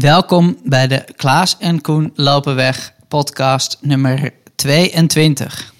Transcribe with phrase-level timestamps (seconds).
[0.00, 5.74] Welkom bij de Klaas en Koen Lopen Weg podcast nummer 22.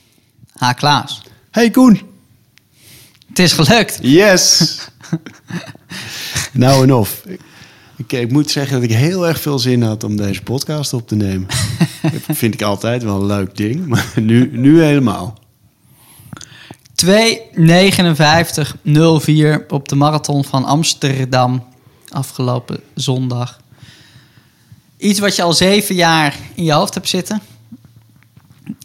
[0.56, 2.00] Ha Klaas, Hey Koen.
[3.28, 3.98] het is gelukt.
[4.02, 4.78] Yes.
[6.52, 7.24] nou en of.
[7.96, 11.08] Ik, ik moet zeggen dat ik heel erg veel zin had om deze podcast op
[11.08, 11.46] te nemen.
[12.26, 15.38] dat vind ik altijd wel een leuk ding, maar nu, nu helemaal.
[17.04, 17.10] 2.59.04
[19.68, 21.64] op de marathon van Amsterdam
[22.08, 23.62] afgelopen zondag.
[24.96, 27.40] Iets wat je al zeven jaar in je hoofd hebt zitten.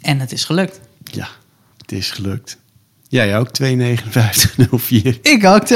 [0.01, 0.79] En het is gelukt.
[1.03, 1.27] Ja,
[1.77, 2.57] het is gelukt.
[3.07, 3.67] Jij ook 2,59,04.
[5.21, 5.75] Ik ook 2.59.04.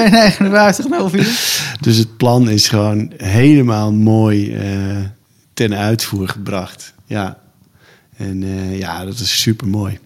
[1.79, 4.97] Dus het plan is gewoon helemaal mooi eh,
[5.53, 6.93] ten uitvoer gebracht.
[7.05, 7.37] Ja.
[8.17, 9.99] En eh, ja, dat is super mooi.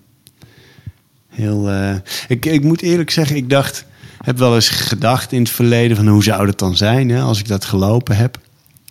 [1.28, 1.95] Heel, eh,
[2.28, 3.86] ik, ik moet eerlijk zeggen, ik dacht,
[4.23, 7.39] heb wel eens gedacht in het verleden van hoe zou dat dan zijn hè, als
[7.39, 8.39] ik dat gelopen heb.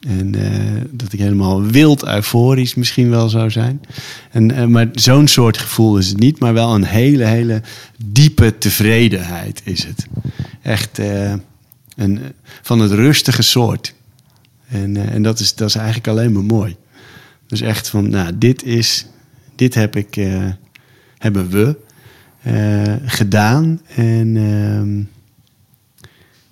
[0.01, 3.81] En eh, dat ik helemaal wild euforisch misschien wel zou zijn.
[4.31, 7.63] En, eh, maar zo'n soort gevoel is het niet, maar wel een hele, hele
[8.05, 10.07] diepe tevredenheid is het.
[10.63, 11.33] Echt eh,
[11.97, 12.21] een,
[12.63, 13.95] van het rustige soort.
[14.69, 16.77] En, en dat, is, dat is eigenlijk alleen maar mooi.
[17.47, 19.07] Dus echt van, nou, dit is,
[19.55, 20.15] dit heb ik,
[21.19, 21.77] hebben we
[23.07, 23.81] gedaan.
[23.95, 24.99] En ehm,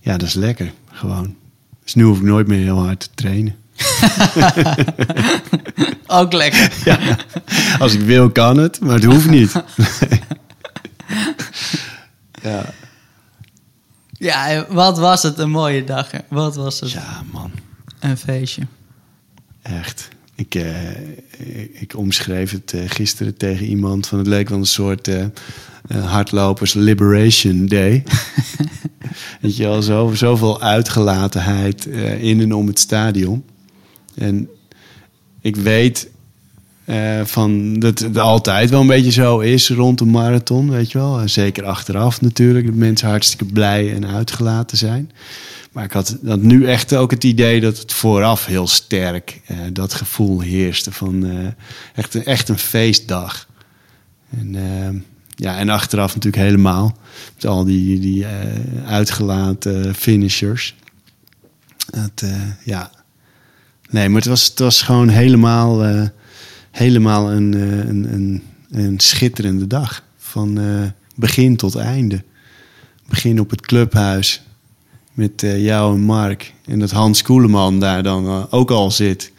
[0.00, 1.34] ja, dat is lekker, gewoon.
[1.84, 3.56] Dus nu hoef ik nooit meer heel hard te trainen.
[6.06, 6.72] Ook lekker.
[6.84, 6.98] Ja,
[7.78, 9.52] als ik wil kan het, maar het hoeft niet.
[12.42, 12.64] ja.
[14.18, 16.10] Ja, wat was het een mooie dag.
[16.10, 16.18] hè?
[16.28, 17.50] Wat was het ja, man.
[18.00, 18.62] een feestje.
[19.62, 20.08] Echt.
[20.34, 20.90] Ik, eh,
[21.38, 25.24] ik, ik omschreef het eh, gisteren tegen iemand van het leek wel een soort eh,
[25.88, 28.02] eh, hardlopers liberation day.
[29.40, 33.44] Weet je wel, zo, zoveel uitgelatenheid eh, in en om het stadion.
[34.14, 34.48] En
[35.40, 36.10] ik weet
[36.84, 40.98] eh, van dat het altijd wel een beetje zo is rond een marathon, weet je
[40.98, 41.20] wel.
[41.20, 45.11] En zeker achteraf natuurlijk, dat mensen hartstikke blij en uitgelaten zijn.
[45.72, 49.40] Maar ik had, nu echt ook het idee dat het vooraf heel sterk
[49.72, 51.27] dat gevoel heerste van
[51.95, 53.46] echt, een, echt een feestdag.
[54.39, 55.01] En, eh,
[55.36, 56.96] ja, en achteraf natuurlijk helemaal.
[57.34, 58.30] Met al die, die eh,
[58.86, 60.74] uitgelaten finishers.
[61.90, 62.30] Het, eh,
[62.64, 62.90] ja.
[63.90, 66.02] Nee, maar het was, het was gewoon helemaal, eh,
[66.70, 67.52] helemaal een,
[67.89, 70.02] een, een, een schitterende dag.
[70.18, 70.58] Van
[71.14, 72.22] begin tot einde.
[73.08, 74.42] Begin op het clubhuis
[75.12, 76.52] met jou en Mark.
[76.66, 79.33] En dat Hans Koeleman daar dan ook al zit.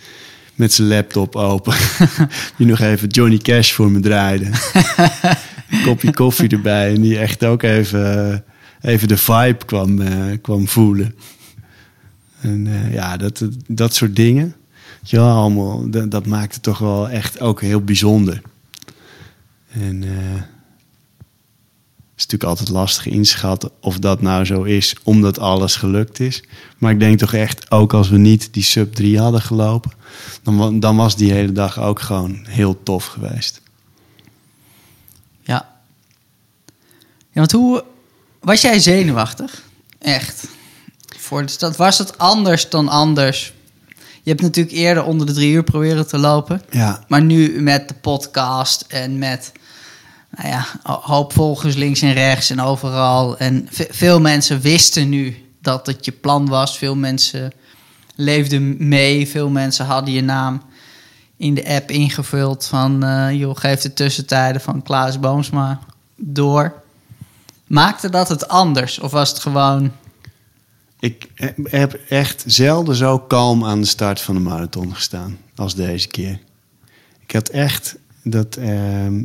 [0.55, 1.75] Met zijn laptop open.
[2.57, 4.49] die nog even Johnny Cash voor me draaide.
[5.83, 6.93] Kopje koffie erbij.
[6.93, 11.15] En die echt ook even, eh, even de vibe kwam, eh, kwam voelen.
[12.41, 14.55] En eh, ja, dat, dat soort dingen.
[15.03, 18.41] Ja, allemaal, dat, dat het toch wel echt ook heel bijzonder.
[19.71, 20.33] En eh,
[22.05, 26.43] het is natuurlijk altijd lastig inschatten of dat nou zo is, omdat alles gelukt is.
[26.77, 29.91] Maar ik denk toch echt, ook als we niet die sub 3 hadden gelopen,
[30.43, 33.61] dan, dan was die hele dag ook gewoon heel tof geweest.
[35.43, 35.73] Ja.
[37.24, 37.83] Ja, want hoe
[38.39, 39.63] was jij zenuwachtig?
[39.99, 40.47] Echt.
[41.17, 43.53] Voor de stad was het anders dan anders.
[44.23, 46.61] Je hebt natuurlijk eerder onder de drie uur proberen te lopen.
[46.69, 49.51] Ja, Maar nu met de podcast en met
[50.29, 53.37] nou ja, hoop volgers links en rechts en overal.
[53.37, 56.77] En ve- veel mensen wisten nu dat het je plan was.
[56.77, 57.51] Veel mensen
[58.15, 59.27] leefden mee.
[59.27, 60.61] Veel mensen hadden je naam
[61.37, 63.03] in de app ingevuld van...
[63.03, 65.79] eh joh, geef de tussentijden van Klaas Boomsma
[66.15, 66.83] door.
[67.67, 68.99] Maakte dat het anders?
[68.99, 69.91] Of was het gewoon...
[70.99, 71.29] ik
[71.63, 76.39] heb echt zelden zo kalm aan de start van de marathon gestaan als deze keer.
[77.25, 79.23] Ik had echt dat, ehm,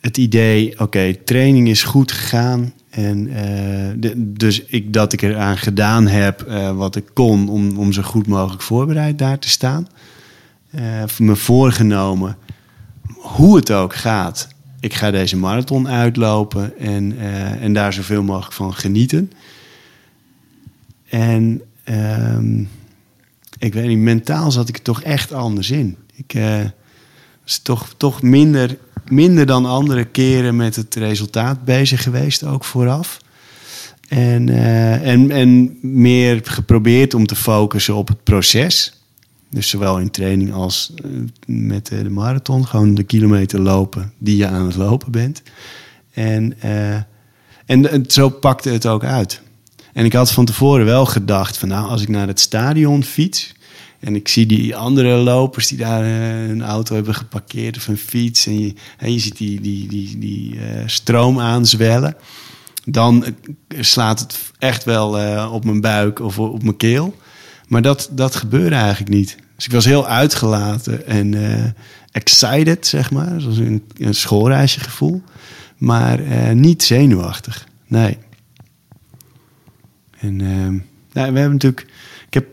[0.00, 2.72] het idee, oké, training is goed gegaan.
[2.90, 7.92] En eh, dus ik, dat ik eraan gedaan heb eh, wat ik kon om, om
[7.92, 9.86] zo goed mogelijk voorbereid daar te staan.
[10.70, 12.36] Eh, me voorgenomen,
[13.16, 14.48] hoe het ook gaat,
[14.82, 19.32] ik ga deze marathon uitlopen en, eh, en daar zoveel mogelijk van genieten.
[21.08, 22.60] En ehm,
[23.58, 25.96] ik weet niet, mentaal zat ik er toch echt anders in.
[26.14, 26.60] Ik eh,
[27.44, 28.76] was toch, toch minder,
[29.08, 33.20] minder dan andere keren met het resultaat bezig geweest, ook vooraf.
[34.08, 39.01] En, eh, en, en meer geprobeerd om te focussen op het proces.
[39.52, 41.10] Dus zowel in training als eh,
[41.46, 42.66] met eh, de marathon.
[42.66, 45.42] Gewoon de kilometer lopen die je aan het lopen bent.
[46.12, 46.94] En, eh,
[47.66, 49.40] en, zo pakte het ook uit.
[49.92, 53.54] En ik had van tevoren wel gedacht van nou, als ik naar het stadion fiets
[54.00, 56.04] en ik zie die andere lopers die daar
[56.50, 60.58] een auto hebben geparkeerd of een fiets en je, je ziet die, die, die, die
[60.86, 62.16] stroom aanzwellen,
[62.84, 63.24] dan
[63.68, 65.08] slaat het echt wel
[65.50, 67.14] op mijn buik of op mijn keel.
[67.72, 69.36] Maar dat, dat gebeurde eigenlijk niet.
[69.56, 71.34] Dus ik was heel uitgelaten en
[72.10, 73.40] excited, zeg maar.
[73.40, 75.22] Zoals een, schoolreisje gevoel.
[75.76, 76.20] Maar
[76.54, 77.66] niet zenuwachtig.
[77.86, 78.18] Nee.
[80.18, 80.82] En nou,
[81.12, 81.86] we hebben natuurlijk.
[82.26, 82.46] Ik heb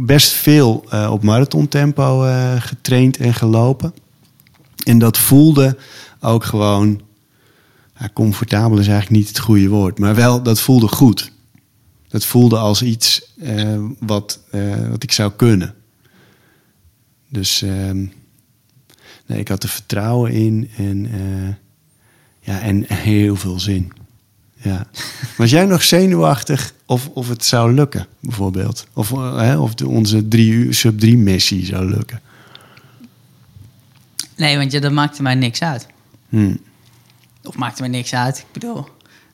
[0.00, 2.26] best veel uh, op marathontempo
[2.58, 3.94] getraind en gelopen.
[4.84, 5.76] En dat voelde
[6.20, 7.00] ook gewoon.
[8.12, 11.32] Comfortabel is eigenlijk niet het goede woord, maar wel dat voelde goed.
[12.08, 14.40] Dat voelde als iets uh, wat,
[14.90, 15.74] wat ik zou kunnen.
[17.28, 18.06] Dus ehm,
[19.26, 21.08] nee, ik had er vertrouwen in en,
[22.40, 23.92] ja, en heel veel zin.
[24.62, 24.86] Ja.
[25.36, 28.86] Was jij nog zenuwachtig of, of het zou lukken, bijvoorbeeld?
[28.92, 32.20] Of, hè, of de, onze drie uur sub 3 missie zou lukken?
[34.36, 35.86] Nee, want ja, dat maakte mij niks uit.
[36.28, 36.60] Hmm.
[37.42, 38.38] Of maakte mij niks uit.
[38.38, 38.86] Ik bedoel,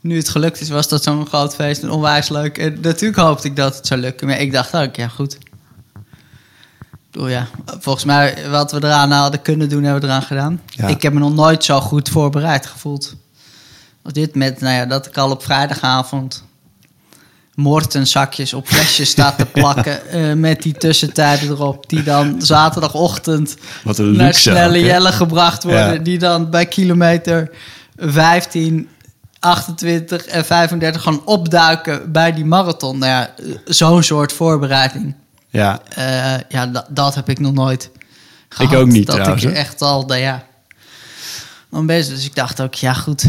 [0.05, 2.59] nu het gelukt is, was dat zo'n groot feest en onwijs leuk.
[2.59, 4.27] En natuurlijk hoopte ik dat het zou lukken.
[4.27, 5.39] Maar ik dacht ook, ja goed.
[7.11, 7.49] Bedoel, ja,
[7.81, 10.61] volgens mij, wat we eraan hadden kunnen doen, hebben we eraan gedaan.
[10.67, 10.87] Ja.
[10.87, 13.15] Ik heb me nog nooit zo goed voorbereid gevoeld.
[14.03, 16.45] Als dit met, nou ja, dat ik al op vrijdagavond
[17.55, 20.01] Mortenzakjes op flesjes staat te plakken.
[20.15, 21.89] uh, met die tussentijden erop.
[21.89, 25.93] Die dan zaterdagochtend Wat een naar snelle jellen gebracht worden.
[25.93, 25.99] Ja.
[25.99, 27.51] Die dan bij kilometer
[27.97, 28.89] 15,
[29.45, 32.99] 28 en 35 gewoon opduiken bij die marathon.
[32.99, 35.15] Nou ja, zo'n soort voorbereiding.
[35.49, 37.91] Ja, Eh, ja, dat, dat heb ik nog nooit
[38.49, 38.75] gehad.
[38.75, 39.55] ook niet Dat trouwens, ik hè?
[39.57, 40.45] echt al, nou ja,
[41.71, 42.15] dan bezig.
[42.15, 43.25] Dus ik dacht ook, ja goed.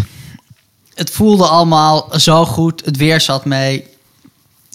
[0.93, 2.85] Het voelde allemaal zo goed.
[2.85, 3.85] Het weer zat mee.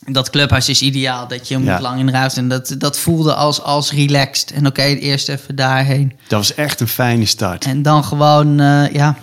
[0.06, 1.28] Dat clubhuis is ideaal.
[1.28, 1.80] Dat je moet Ja.
[1.80, 2.36] lang in de ruimte.
[2.36, 4.50] En dat, dat voelde als, als relaxed.
[4.50, 6.12] En oké, eerst even daarheen.
[6.28, 7.64] dat was echt een fijne start.
[7.64, 9.16] En dan gewoon, eh, ja,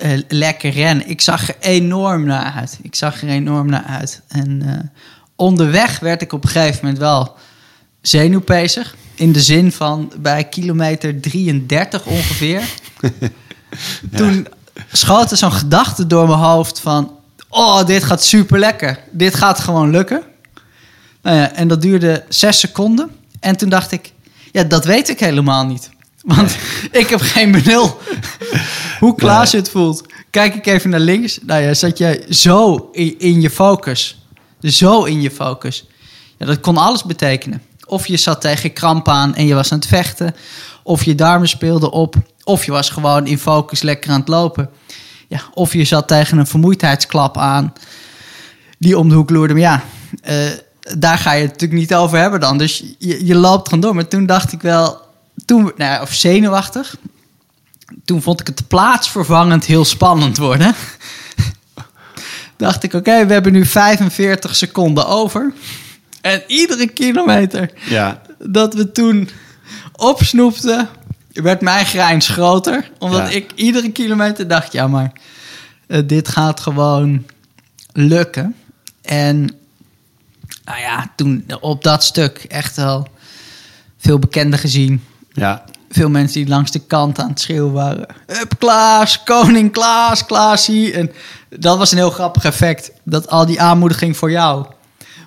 [0.00, 1.08] eh, lekker rennen.
[1.08, 2.78] Ik zag er enorm naar uit.
[2.82, 4.20] Ik zag er enorm naar uit.
[4.28, 4.78] En eh,
[5.36, 7.36] onderweg werd ik op een gegeven moment wel
[8.00, 8.96] zenuwpezig.
[9.14, 12.62] In de zin van bij kilometer 33 ongeveer.
[14.16, 14.46] Toen
[14.92, 17.18] schoot er zo'n gedachte door mijn hoofd van...
[17.48, 18.98] Oh, dit gaat super lekker.
[19.10, 20.22] Dit gaat gewoon lukken.
[21.22, 23.10] Nou ja, en dat duurde zes seconden.
[23.40, 24.12] En toen dacht ik,
[24.52, 25.90] ja, dat weet ik helemaal niet.
[26.22, 26.56] Want
[26.90, 28.00] ik heb geen benul
[29.00, 30.04] hoe Klaas het voelt.
[30.30, 31.38] Kijk ik even naar links.
[31.42, 34.24] Nou ja, zat jij zo in, in je focus.
[34.60, 35.86] Zo in je focus.
[36.36, 37.62] Ja, dat kon alles betekenen.
[37.86, 40.34] Of je zat tegen kramp aan en je was aan het vechten.
[40.82, 42.14] Of je darmen speelden op.
[42.44, 44.70] Of je was gewoon in focus lekker aan het lopen.
[45.28, 47.72] Ja, of je zat tegen een vermoeidheidsklap aan.
[48.78, 49.52] Die om de hoek loerde.
[49.52, 49.82] Maar ja,
[50.22, 50.36] eh,
[50.98, 52.58] daar ga je het natuurlijk niet over hebben dan.
[52.58, 53.94] Dus je, je loopt gewoon door.
[53.94, 55.08] Maar toen dacht ik wel...
[55.50, 56.96] Toen, nou of zenuwachtig.
[58.04, 60.74] Toen vond ik het plaatsvervangend heel spannend worden.
[62.56, 65.52] dacht ik, oké, we hebben nu 45 seconden over.
[66.20, 69.28] En iedere kilometer Ja, dat we toen
[69.92, 70.88] opsnoepten,
[71.32, 72.90] werd mijn grijns groter.
[72.98, 73.36] Omdat Ja.
[73.36, 75.12] ik iedere kilometer dacht, ja, maar
[75.86, 77.26] eh, dit gaat gewoon
[77.92, 78.54] lukken.
[79.02, 79.36] En
[80.64, 83.08] nou ja, toen op dat stuk echt wel
[83.98, 85.04] veel bekenden gezien.
[85.32, 88.06] Ja, Veel mensen die langs de kant aan het schreeuwen waren.
[88.26, 90.92] Hup, Klaas, koning Klaas, Klaasie.
[90.92, 91.10] En
[91.48, 92.92] dat was een heel grappig effect.
[93.04, 94.66] Dat al die aanmoediging voor jou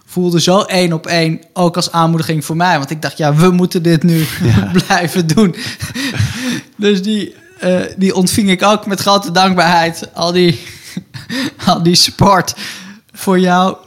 [0.05, 2.77] voelde zo één op één ook als aanmoediging voor mij.
[2.77, 4.25] Want ik dacht, ja, we moeten dit nu
[4.85, 5.55] blijven doen.
[6.75, 10.09] dus die, eh, die ontving ik ook met grote dankbaarheid.
[10.13, 10.63] Al die,
[11.65, 12.55] al die support
[13.11, 13.77] voor jou.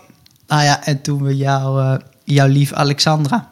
[0.46, 1.94] Nou ja, en toen we jou, eh,
[2.24, 3.50] jouw lief Alexandra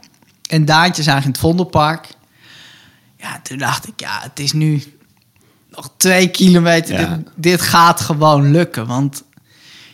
[0.49, 2.09] en Daantje zagen in het Vondelpark.
[3.25, 4.83] Ja, toen dacht ik, ja, het is nu
[5.71, 7.01] nog twee kilometer.
[7.01, 7.17] Ja.
[7.17, 8.87] Dit, dit gaat gewoon lukken.
[8.87, 9.23] Want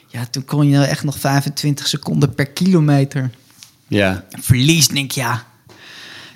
[0.07, 3.31] ja, toen kon je echt nog 25 seconden per kilometer
[3.89, 4.95] ja, verliezen.
[4.95, 5.45] Denk ik, ja,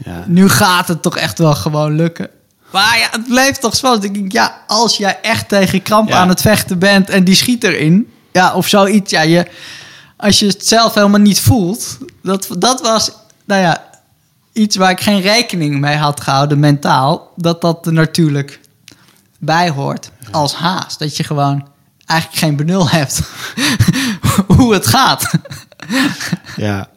[0.05, 0.25] ja.
[0.27, 2.31] nu gaat het toch echt wel gewoon lukken.
[2.73, 4.05] Maar ja, het bleef toch spannend.
[4.05, 6.17] Ik denk, ja, als jij echt tegen kramp Ja.
[6.17, 9.47] aan het vechten bent en die schiet erin, ja, of zoiets, ja, je,
[10.17, 13.11] als je het zelf helemaal niet voelt, dat, dat was,
[13.45, 13.85] nou ja,
[14.55, 18.61] iets waar ik geen rekening mee had gehouden mentaal, dat dat er natuurlijk
[19.39, 20.99] bij hoort als haast.
[20.99, 21.69] Dat je gewoon
[22.07, 23.21] eigenlijk geen benul hebt
[24.57, 25.31] hoe het gaat.
[26.57, 26.89] ja.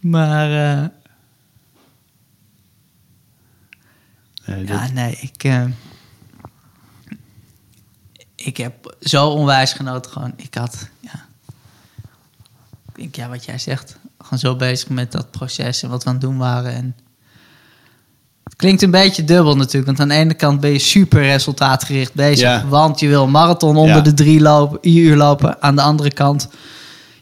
[0.00, 0.86] Maar eh,
[4.44, 5.64] Nee, dat- Ja, nee, ik, eh,
[8.34, 10.32] ik heb zo onwijs genoten gewoon.
[10.36, 11.24] Ik had, ja,
[12.94, 16.14] denk, ja, wat jij zegt, gewoon zo bezig met dat proces en wat we aan
[16.14, 16.72] het doen waren.
[16.74, 16.96] En
[18.44, 22.14] het klinkt een beetje dubbel natuurlijk, want aan de ene kant ben je super resultaatgericht
[22.14, 22.66] bezig, Ja.
[22.66, 24.00] want je wil marathon onder Ja.
[24.02, 25.62] de drie lopen, uur lopen.
[25.62, 26.48] Aan de andere kant,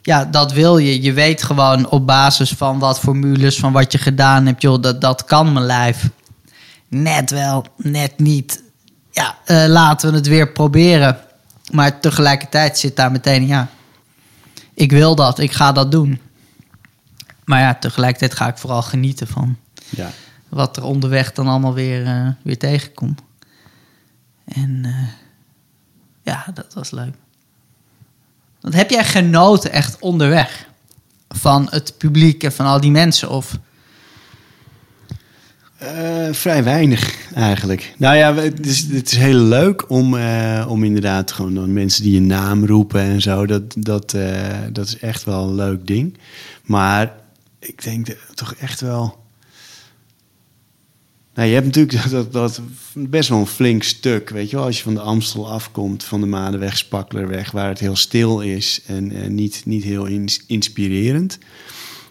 [0.02, 1.02] ja, dat wil je.
[1.02, 5.00] Je weet gewoon op basis van wat formules, van wat je gedaan hebt, joh, dat,
[5.00, 6.08] dat kan mijn lijf.
[6.88, 8.62] Net wel, net niet.
[9.10, 11.18] Ja, eh, laten we het weer proberen.
[11.72, 13.68] Maar tegelijkertijd zit daar meteen, ja,
[14.74, 16.20] ik wil dat, ik ga dat doen.
[17.44, 19.56] Maar ja, tegelijkertijd ga ik vooral genieten van
[19.88, 20.10] Ja.
[20.48, 23.20] wat er onderweg dan allemaal weer, eh, weer tegenkomt.
[24.44, 25.08] En eh,
[26.22, 27.14] ja, dat was leuk.
[28.60, 30.68] Want heb jij genoten echt onderweg?
[31.28, 33.30] Van het publiek en van al die mensen?
[33.30, 33.58] Of
[35.78, 37.94] Eh, vrij weinig eigenlijk.
[37.98, 40.14] Nou ja, het is, het is heel leuk om,
[40.68, 43.46] om inderdaad gewoon dan mensen die je naam roepen en zo.
[43.46, 44.10] Dat, dat,
[44.72, 46.18] dat is echt wel een leuk ding.
[46.64, 47.12] Maar
[47.60, 49.18] ik denk de- toch echt wel.
[51.34, 52.60] Nou, je hebt natuurlijk dat, dat
[52.94, 54.56] best wel een flink stuk, weet je.
[54.56, 58.80] Als je van de Amstel afkomt, van de Madenweg, Spaklerweg, waar het heel stil is
[58.86, 61.38] en niet, niet heel ins- inspirerend.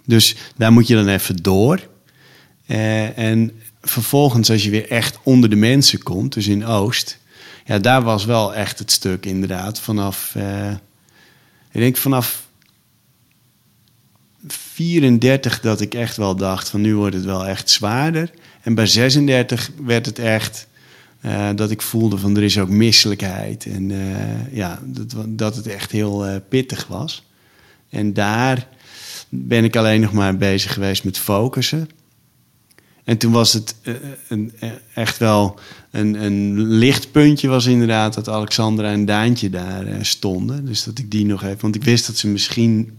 [0.06, 1.88] Dus daar moet je dan even door.
[2.66, 3.52] Eh, en
[3.82, 7.20] vervolgens, als je weer echt onder de mensen komt, dus in Oost,
[7.66, 9.80] ja, daar was wel echt het stuk inderdaad.
[9.80, 10.72] Vanaf, eh,
[11.72, 12.48] ik denk vanaf
[14.80, 18.32] 34 dat ik echt wel dacht van nu wordt het wel echt zwaarder.
[18.62, 20.68] En bij 36 werd het echt
[21.22, 23.66] eh, dat ik voelde van er is ook misselijkheid.
[23.66, 27.26] En eh, ja, dat, dat het echt heel eh, pittig was.
[27.90, 28.68] En daar
[29.30, 31.90] ben ik alleen nog maar bezig geweest met focussen.
[33.04, 33.76] En toen was het
[34.28, 34.54] een,
[34.94, 35.60] echt wel
[35.92, 40.66] een, een lichtpuntje was inderdaad dat Alexandra en Daantje daar stonden.
[40.66, 41.62] Dus dat ik die nog even...
[41.62, 42.98] Want ik wist dat ze misschien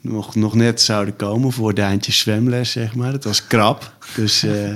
[0.00, 3.12] nog, nog net zouden komen voor Daantje zwemles, zeg maar.
[3.12, 3.92] Dat was krap.
[4.14, 4.72] Dus eh,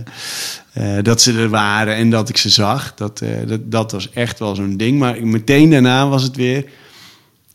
[0.73, 4.11] eh, dat ze er waren en dat ik ze zag, dat, eh, dat, dat was
[4.11, 4.99] echt wel zo'n ding.
[4.99, 6.64] Maar meteen daarna was het weer...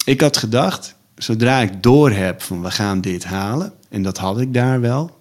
[0.06, 3.74] Ik had gedacht, zodra ik door heb van we gaan dit halen...
[3.90, 5.18] en dat had ik daar wel...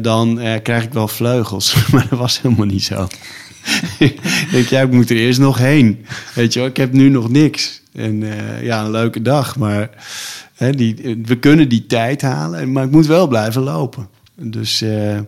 [0.00, 1.74] Dan krijg ik wel vleugels.
[1.92, 3.08] Maar dat was helemaal niet zo.
[3.98, 4.20] ik
[4.50, 6.06] denk, ja, ik moet er eerst nog heen.
[6.34, 7.82] Weet je wel, ik heb nu nog niks.
[7.92, 8.24] En
[8.62, 9.56] ja, een leuke dag.
[9.56, 9.90] Maar
[10.58, 12.72] die, we kunnen die tijd halen.
[12.72, 14.08] Maar ik moet wel blijven lopen.
[14.34, 15.20] Dus eh,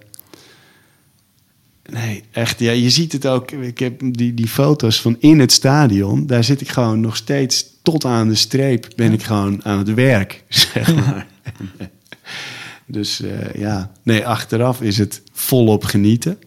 [1.90, 2.58] nee, echt.
[2.58, 3.50] Ja, je ziet het ook.
[3.50, 6.26] Ik heb die, die foto's van in het stadion.
[6.26, 8.88] Daar zit ik gewoon nog steeds tot aan de streep.
[8.96, 11.26] Ben ik gewoon aan het werk, zeg maar.
[12.86, 16.38] Dus eh, ja, nee, achteraf is het volop genieten.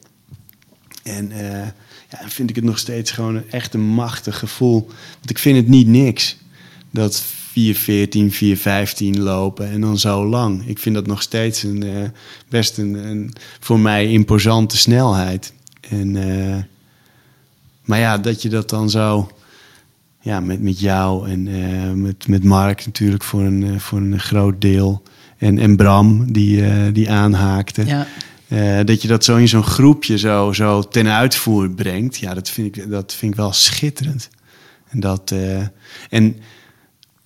[1.03, 1.67] En eh,
[2.09, 4.85] ja, vind ik het nog steeds gewoon een echt een machtig gevoel.
[5.17, 6.37] Want ik vind het niet niks.
[6.91, 7.23] Dat
[7.53, 7.59] 4.14,
[9.13, 10.67] 4.15 lopen en dan zo lang.
[10.67, 12.09] Ik vind dat nog steeds een, eh,
[12.49, 15.53] best een, een voor mij imposante snelheid.
[15.89, 16.63] En, eh,
[17.85, 19.31] maar ja, dat je dat dan zo
[20.21, 24.61] ja, met, met jou en eh, met, met Mark natuurlijk voor een, voor een groot
[24.61, 25.03] deel.
[25.37, 27.85] En, en Bram, die, die aanhaakte.
[27.85, 32.17] ja, dat je dat zo in zo'n groepje zo, zo ten uitvoer brengt.
[32.17, 34.29] Ja, dat vind ik, dat vind ik wel schitterend.
[34.89, 35.33] En, dat,
[36.09, 36.35] en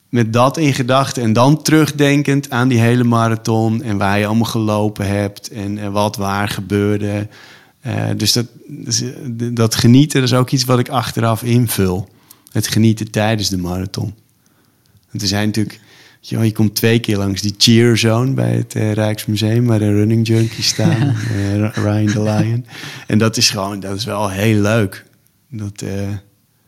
[0.09, 3.83] met dat in gedachten en dan terugdenkend aan die hele marathon...
[3.83, 7.27] en waar je allemaal gelopen hebt en, en wat waar gebeurde.
[7.81, 9.09] Eh, dus dat, dus, eh,
[9.51, 12.09] dat genieten dat is ook iets wat ik achteraf invul.
[12.51, 14.13] Het genieten tijdens de marathon.
[15.09, 15.79] Want er zijn natuurlijk...
[16.19, 19.91] Joh, je komt twee keer langs die cheer zone bij het eh, Rijksmuseum, waar de
[19.91, 22.65] running junkies staan, eh, Ryan the Lion.
[23.07, 25.05] En dat is gewoon, dat is wel heel leuk.
[25.49, 26.09] Dat, eh,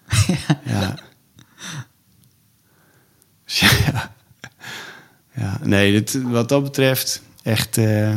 [0.73, 0.95] ja.
[3.49, 4.11] Dus ja.
[5.35, 8.15] Ja, nee, wat dat betreft, echt, eh,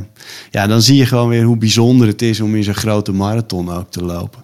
[0.51, 3.71] ja, dan zie je gewoon weer hoe bijzonder het is om in zo'n grote marathon
[3.71, 4.43] ook te lopen.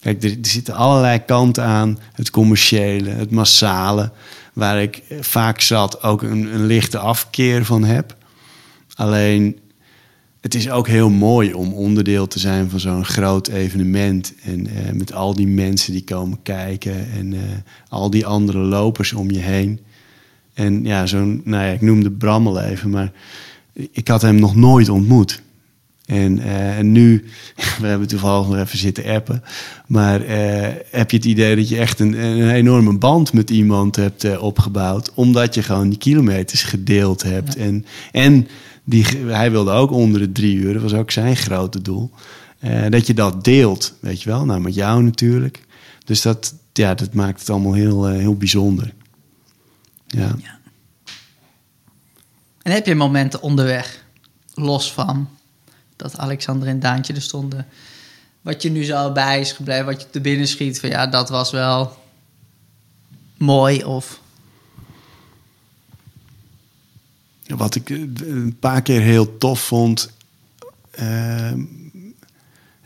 [0.00, 1.98] Kijk, er, zitten allerlei kanten aan.
[2.12, 4.10] Het commerciële, het massale.
[4.52, 8.16] Waar ik vaak zat ook een, een lichte afkeer van heb.
[8.94, 9.58] Alleen,
[10.40, 14.34] het is ook heel mooi om onderdeel te zijn van zo'n groot evenement.
[14.42, 17.10] En eh, met al die mensen die komen kijken.
[17.12, 17.40] En eh,
[17.88, 19.80] al die andere lopers om je heen.
[20.58, 23.12] En ja, zo'n, nou ja, ik noemde Bram al even, maar
[23.72, 25.42] ik had hem nog nooit ontmoet.
[26.06, 27.24] En, eh, en nu,
[27.80, 29.42] we hebben toevallig nog even zitten appen,
[29.86, 33.96] maar eh, heb je het idee dat je echt een, een enorme band met iemand
[33.96, 37.56] hebt eh, opgebouwd, omdat je gewoon die kilometers gedeeld hebt.
[37.56, 38.48] En, en
[38.84, 42.10] die, hij wilde ook onder de drie uur, dat was ook zijn grote doel.
[42.88, 45.64] Dat je dat deelt, weet je wel, nou met jou natuurlijk.
[46.04, 48.92] Dus dat, ja, dat maakt het allemaal heel, heel bijzonder.
[50.08, 50.34] Ja.
[50.38, 50.58] Ja.
[52.62, 54.04] En heb je momenten onderweg,
[54.54, 55.28] los van
[55.96, 57.66] dat Alexander en Daantje er stonden,
[58.40, 61.28] wat je nu zo bij is gebleven, wat je te binnen schiet van ja, dat
[61.28, 61.96] was wel
[63.36, 64.20] mooi of...
[67.46, 70.10] Wat ik eh, een paar keer heel tof vond.
[70.90, 71.64] ehm,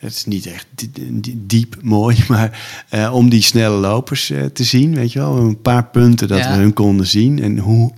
[0.02, 0.90] het is niet echt di-
[1.20, 5.36] di- diep mooi, maar eh, om die snelle lopers eh, te zien, weet je wel.
[5.36, 6.50] Een paar punten dat Ja.
[6.50, 7.42] we hun konden zien.
[7.42, 7.92] En hoe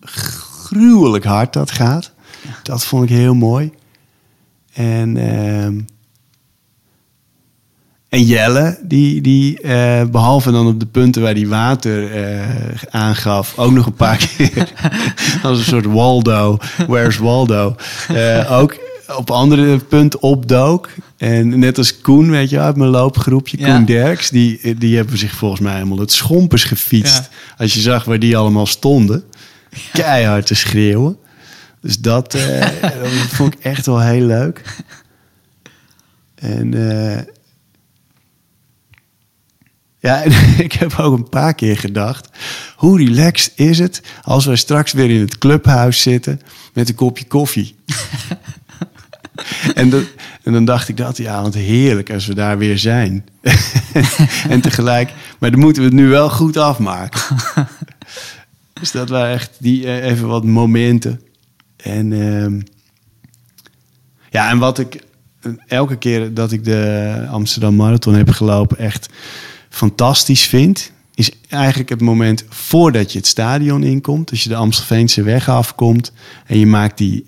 [0.00, 2.12] gruwelijk hard dat gaat.
[2.62, 3.72] Dat vond ik heel mooi.
[4.72, 5.80] En, ehm,
[8.08, 12.10] en Jelle, die, die eh, behalve dan op de punten waar die water
[12.90, 14.72] aangaf, ook nog een paar keer
[15.42, 17.76] als een soort Waldo, where's Waldo,
[18.48, 18.78] ook
[19.16, 20.88] op andere punten opdook.
[21.16, 23.74] En net als Koen, weet je, uit mijn loopgroepje, Ja.
[23.74, 27.16] Koen Derks, die, die hebben zich volgens mij helemaal het schompers gefietst.
[27.30, 27.54] Ja.
[27.56, 29.24] Als je zag waar die allemaal stonden,
[29.92, 31.18] keihard te schreeuwen.
[31.80, 32.60] Dus dat, eh,
[33.02, 34.62] dat vond ik echt wel heel leuk.
[36.34, 37.22] En eh,
[39.98, 40.22] ja,
[40.64, 42.28] ik heb ook een paar keer gedacht:
[42.76, 46.40] hoe relaxed is het als wij straks weer in het clubhuis zitten
[46.72, 47.74] met een kopje koffie?
[49.74, 50.04] en, dat,
[50.42, 53.24] en dan dacht ik dat, ja, want heerlijk als we daar weer zijn.
[54.48, 57.20] en tegelijk, maar dan moeten we het nu wel goed afmaken.
[58.80, 61.20] dus dat waren echt die, eh, even wat momenten.
[61.76, 62.60] En ehm,
[64.30, 65.04] ja, en wat ik
[65.40, 69.08] eh, elke keer dat ik de Amsterdam Marathon heb gelopen echt
[69.68, 74.30] fantastisch vind, is eigenlijk het moment voordat je het stadion inkomt.
[74.30, 76.12] Als je de Amstelveense weg afkomt
[76.46, 77.24] en je maakt die,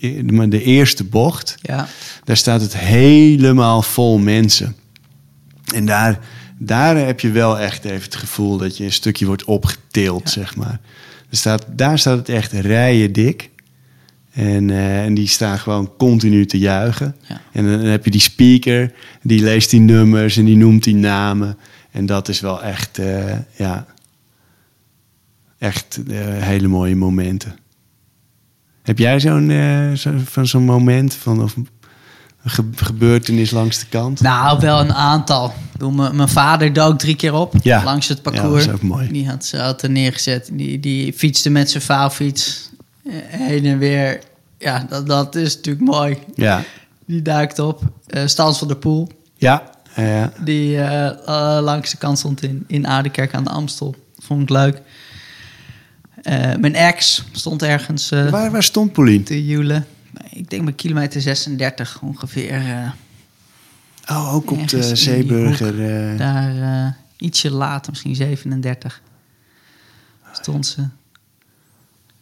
[0.49, 1.57] de, eerste bocht.
[1.63, 1.89] Ja,
[2.25, 4.77] Daar staat het helemaal vol mensen.
[5.75, 6.19] En daar,
[6.59, 10.57] daar heb je wel echt even het gevoel dat je een stukje wordt opgetild, zeg
[10.57, 10.81] maar.
[11.31, 13.51] Er staat, daar staat het echt rijen dik.
[14.33, 17.17] En, eh, en die staan gewoon continu te juichen.
[17.29, 17.41] Ja.
[17.53, 21.57] En dan heb je die speaker, die leest die nummers en die noemt die namen.
[21.97, 23.87] En dat is wel echt, eh, ja,
[25.59, 27.57] echt eh, hele mooie momenten.
[28.83, 31.69] Heb jij zo'n eh, zo, van zo'n moment van of een
[32.45, 34.21] ge- gebeurtenis langs de kant?
[34.21, 35.53] nou wel een aantal.
[36.13, 37.85] Mijn vader dook drie keer op Ja.
[37.85, 38.65] langs het Ja, parcours.
[38.65, 39.13] dat is ook mooi.
[39.13, 40.49] Die had ze had er neergezet.
[40.53, 41.83] Die, die fietste met zijn
[43.05, 44.21] eh, heen en weer.
[44.59, 46.19] Ja, dat, dat is natuurlijk mooi.
[46.35, 46.63] Ja,
[47.07, 47.83] Die duikt op.
[48.07, 52.65] Eh Stans van der Poel, ja, ja, die eh, eh, langs de kant stond in,
[52.67, 53.95] in Aardekerk aan de Amstel.
[54.19, 54.81] Vond ik leuk.
[56.23, 59.23] Eh, mijn ex stond ergens Waar, waar stond Paulien?
[59.23, 59.87] te joelen.
[60.31, 62.63] Ik denk bij kilometer 36 ongeveer.
[64.11, 66.17] Oh, ook op de Zeeburger.
[66.17, 69.03] Daar ietsje later, misschien 37,
[70.33, 70.85] stond ze.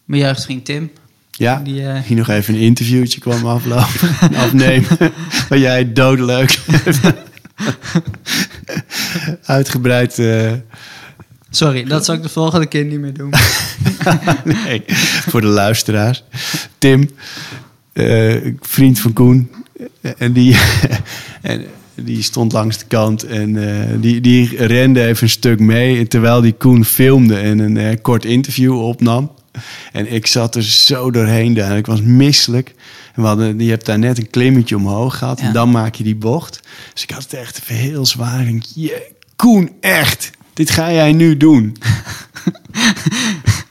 [0.04, 0.90] Mijn jeugdvriend Tim.
[1.30, 4.08] ja, Die, die nog even een interviewtje kwam aflopen,
[4.44, 5.12] afnemen.
[5.48, 6.60] Waar jij doodleuk
[9.57, 10.18] uitgebreid...
[10.18, 10.53] eh,
[11.50, 13.33] Sorry, dat zal ik de volgende keer niet meer doen.
[14.64, 14.83] nee,
[15.29, 16.24] voor de luisteraars.
[16.79, 17.11] Tim,
[17.92, 19.50] eh, vriend van Koen.
[20.18, 20.57] En die,
[21.42, 26.07] en die stond langs de kant en eh, die, die rende even een stuk mee.
[26.07, 29.31] Terwijl die Koen filmde en een kort interview opnam.
[29.92, 31.77] En ik zat er zo doorheen daar.
[31.77, 32.74] Ik was misselijk.
[33.14, 35.40] En we hadden, je hebt daar net een klimmetje omhoog gehad.
[35.40, 35.46] Ja.
[35.46, 36.61] En dan maak je die bocht.
[36.92, 38.38] Dus ik had het echt even heel zwaar.
[38.40, 39.03] En ik, "Jee,
[39.37, 40.31] Koen, echt.
[40.53, 41.77] Dit ga jij nu doen.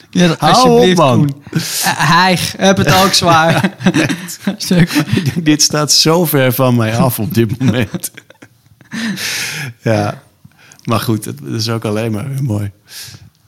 [0.09, 1.41] Ja, dat- Hou op, man.
[1.51, 1.59] Eh,
[2.11, 3.69] hij, heb het ook zwaar.
[5.43, 8.11] Dit staat zo ver van mij af op dit moment.
[9.81, 10.21] ja,
[10.83, 12.71] maar goed, het is ook alleen maar weer mooi.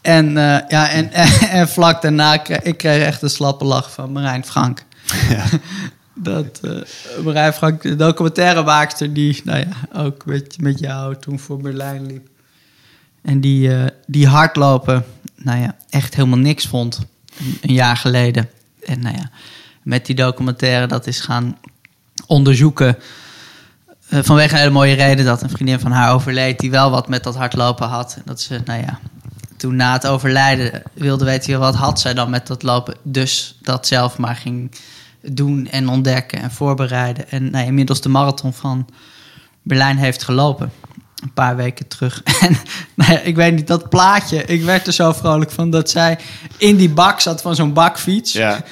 [0.01, 4.11] En, eh, ja, en, en, en vlak daarna ik kreeg echt een slappe lach van
[4.11, 4.83] Marijn Frank.
[6.17, 11.61] Dat eh Marijn Frank, de documentairemaakster, die nou ja, ook met, met jou toen voor
[11.61, 12.27] Berlijn liep.
[13.21, 16.99] En die, eh, die hardlopen, nou ja, echt helemaal niks vond.
[17.61, 18.49] Een, jaar geleden.
[18.83, 19.29] En nou ja,
[19.81, 21.57] met die documentaire dat is gaan
[22.27, 22.97] onderzoeken.
[24.09, 26.59] eh, vanwege een hele mooie reden dat een vriendin van haar overleed...
[26.59, 28.13] die wel wat met dat hardlopen had.
[28.15, 28.99] En dat ze, nou ja,
[29.57, 31.59] toen na het overlijden wilde weten...
[31.59, 32.95] wat had zij dan met dat lopen.
[33.03, 34.71] Dus dat zelf maar ging
[35.31, 37.29] doen en ontdekken en voorbereiden.
[37.29, 38.87] En nou, inmiddels de marathon van
[39.61, 40.71] Berlijn heeft gelopen.
[41.23, 42.21] Een paar weken terug.
[42.41, 42.57] En
[42.93, 44.45] nou ja, ik weet niet, dat plaatje...
[44.45, 46.17] ik werd er zo vrolijk van dat zij
[46.57, 48.63] in die bak zat van zo'n bakfiets ja,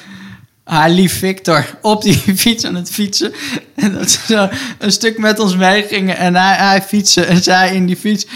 [0.64, 3.32] haar lief Victor op die fiets aan het fietsen.
[3.74, 6.16] En dat ze zo een stuk met ons meegingen.
[6.16, 8.26] En hij, hij fietsen en zij in die fiets.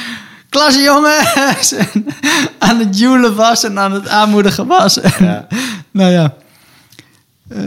[0.49, 1.73] Klasse jongens!
[1.73, 2.07] En
[2.59, 5.01] aan het joelen was en aan het aanmoedigen was.
[5.01, 5.47] En, Ja.
[5.91, 6.35] Nou ja.
[7.49, 7.59] eh,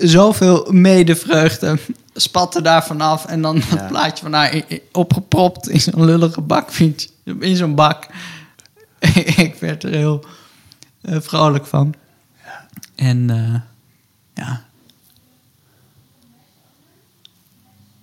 [0.00, 1.78] zoveel medevreugde
[2.14, 3.24] spatte daar vanaf.
[3.26, 3.62] En dan Ja.
[3.62, 7.08] het plaatje van haar opgepropt in zo'n lullige bakfiets.
[7.40, 8.06] In zo'n bak.
[9.36, 10.24] ik werd er heel
[11.00, 11.94] eh, vrolijk van.
[12.94, 13.60] En eh,
[14.34, 14.64] ja,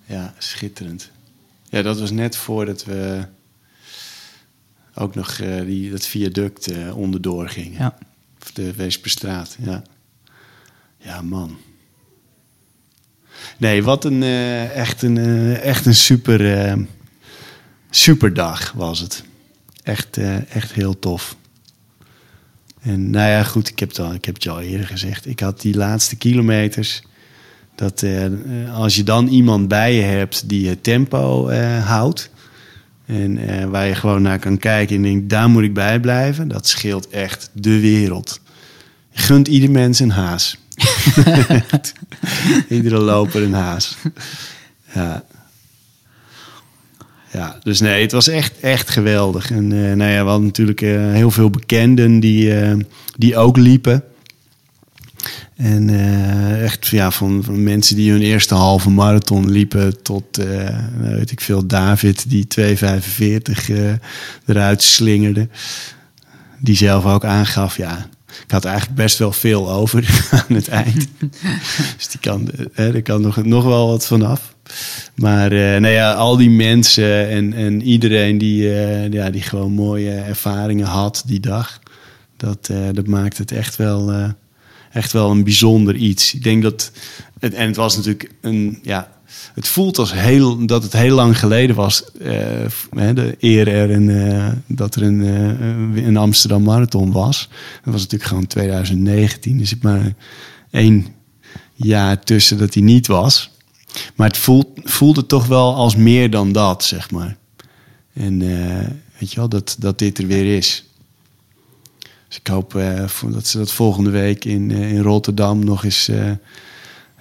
[0.06, 1.10] Ja, schitterend.
[1.70, 3.26] Ja, dat was net voordat we
[4.96, 7.80] ook nog eh, die, dat viaduct onderdoor gingen.
[7.80, 7.98] ja.
[8.42, 9.84] Of de Weesperstraat, ja.
[10.98, 11.58] Ja, man.
[13.58, 16.78] Nee, wat een eh, echt een, eh, echt een super,
[17.90, 19.24] super dag was het.
[19.84, 20.18] Echt,
[20.50, 21.36] echt heel tof.
[22.82, 25.28] En nou ja, goed, ik heb, het al, ik heb al eerder gezegd.
[25.28, 27.04] Ik had die laatste kilometers.
[27.76, 28.06] Dat
[28.74, 32.30] als je dan iemand bij je hebt die het tempo houdt.
[33.06, 36.48] En waar je gewoon naar kan kijken en denkt, daar moet ik bij blijven.
[36.48, 38.42] Dat scheelt echt de wereld.
[39.12, 40.58] Gunt ieder mens een haas.
[42.70, 43.98] Iedere loper een haas.
[44.94, 45.24] Ja.
[47.32, 49.52] Ja, dus nee, het was echt, echt geweldig.
[49.52, 52.78] En eh, nou ja, we hadden natuurlijk eh, heel veel bekenden die, eh,
[53.18, 54.04] die ook liepen.
[55.56, 55.90] En
[56.64, 60.38] echt ja, van, van mensen die hun eerste halve marathon liepen tot,
[60.98, 63.92] nou weet ik veel, David die 2,45 eh,
[64.46, 65.48] eruit slingerde.
[66.60, 68.08] Die zelf ook aangaf, ja,
[68.44, 71.08] ik had eigenlijk best wel veel over aan het eind.
[71.98, 74.54] dus die kan, eh, er kan nog, nog wel wat vanaf.
[75.16, 79.72] Maar eh, nou ja, al die mensen en, en iedereen die, eh, ja, die gewoon
[79.72, 81.80] mooie ervaringen had die dag.
[82.38, 84.14] Dat, eh, dat maakt het echt wel,
[84.92, 86.34] echt wel een bijzonder iets.
[86.34, 86.92] Ik denk dat.
[87.40, 88.80] Het, en het was natuurlijk een.
[88.82, 89.12] Ja,
[89.54, 92.04] het voelt als heel, dat het heel lang geleden was.
[92.12, 92.30] eh,
[93.14, 97.50] de eer er een, eh, dat er een, eh, een Amsterdam Marathon was.
[97.84, 99.60] Dat was natuurlijk gewoon 2019.
[99.60, 100.14] Er zit maar
[100.72, 101.08] één
[101.74, 103.52] jaar tussen dat hij niet was.
[104.16, 107.38] Maar het voelt, voelde toch wel als meer dan dat, zeg maar.
[108.14, 108.40] En
[109.20, 110.84] weet je wel, dat, dat dit er weer is.
[112.28, 112.72] Dus ik hoop
[113.32, 116.10] dat ze dat volgende week in, in Rotterdam nog eens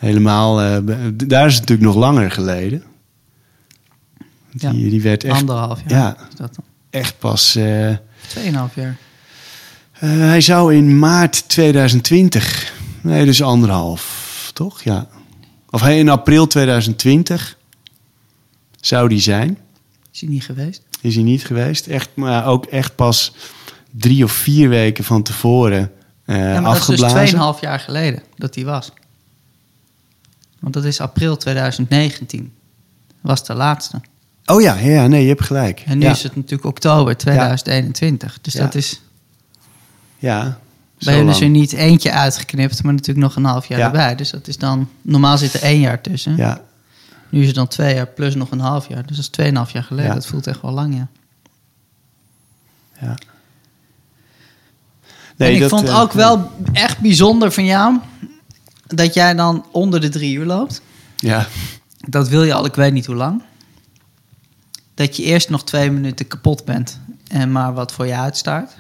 [0.07, 0.61] helemaal...
[0.61, 0.77] eh,
[1.15, 2.83] daar is het natuurlijk nog langer geleden.
[4.53, 4.71] Die, Ja.
[4.73, 5.99] die werd echt, anderhalf jaar.
[6.01, 6.17] Ja.
[6.31, 6.65] is dat dan?
[6.91, 7.57] echt pas...
[7.57, 7.91] eh,
[8.27, 8.97] Tweeënhalf jaar.
[9.93, 12.73] eh, hij zou in maart 2020...
[13.01, 14.83] Nee, dus anderhalf, toch?
[14.83, 15.07] Ja.
[15.71, 17.59] Of hij in april 2020
[18.81, 19.59] zou die zijn.
[20.13, 20.83] Is hij niet geweest?
[21.01, 21.87] Is hij niet geweest.
[21.87, 23.33] Echt, maar ook echt pas
[23.91, 25.91] drie of vier weken van tevoren
[26.27, 27.55] ja, maar dat is dus afgeblazen.
[27.57, 28.91] 2,5 jaar geleden dat hij was.
[30.63, 32.53] Want dat is april 2019.
[33.21, 34.01] Was de laatste.
[34.47, 35.83] oh ja, ja, nee, je hebt gelijk.
[35.87, 36.11] En nu ja.
[36.11, 38.39] is het natuurlijk oktober 2021.
[38.41, 39.01] Dus dat is
[40.19, 40.59] Ja,
[40.99, 41.45] bij hun is lang.
[41.45, 43.85] er niet eentje uitgeknipt, maar natuurlijk nog een half jaar Ja.
[43.87, 44.15] erbij.
[44.17, 46.37] Dus dat is dan, normaal zit er één jaar tussen.
[46.37, 46.61] Ja,
[47.29, 49.07] Nu is het dan twee jaar plus nog een half jaar.
[49.07, 50.15] Dus dat is tweeënhalf jaar geleden.
[50.15, 51.09] Dat voelt echt wel lang, ja.
[53.01, 53.15] ja.
[55.37, 57.99] en ik dat, vond eh, ook wel echt bijzonder van jou
[58.95, 60.81] dat jij dan onder de drie uur loopt.
[61.17, 61.47] Ja,
[62.09, 63.43] Dat wil je al, ik weet niet hoe lang.
[64.95, 68.71] Dat je eerst nog twee minuten kapot bent en maar wat voor je uitstaart.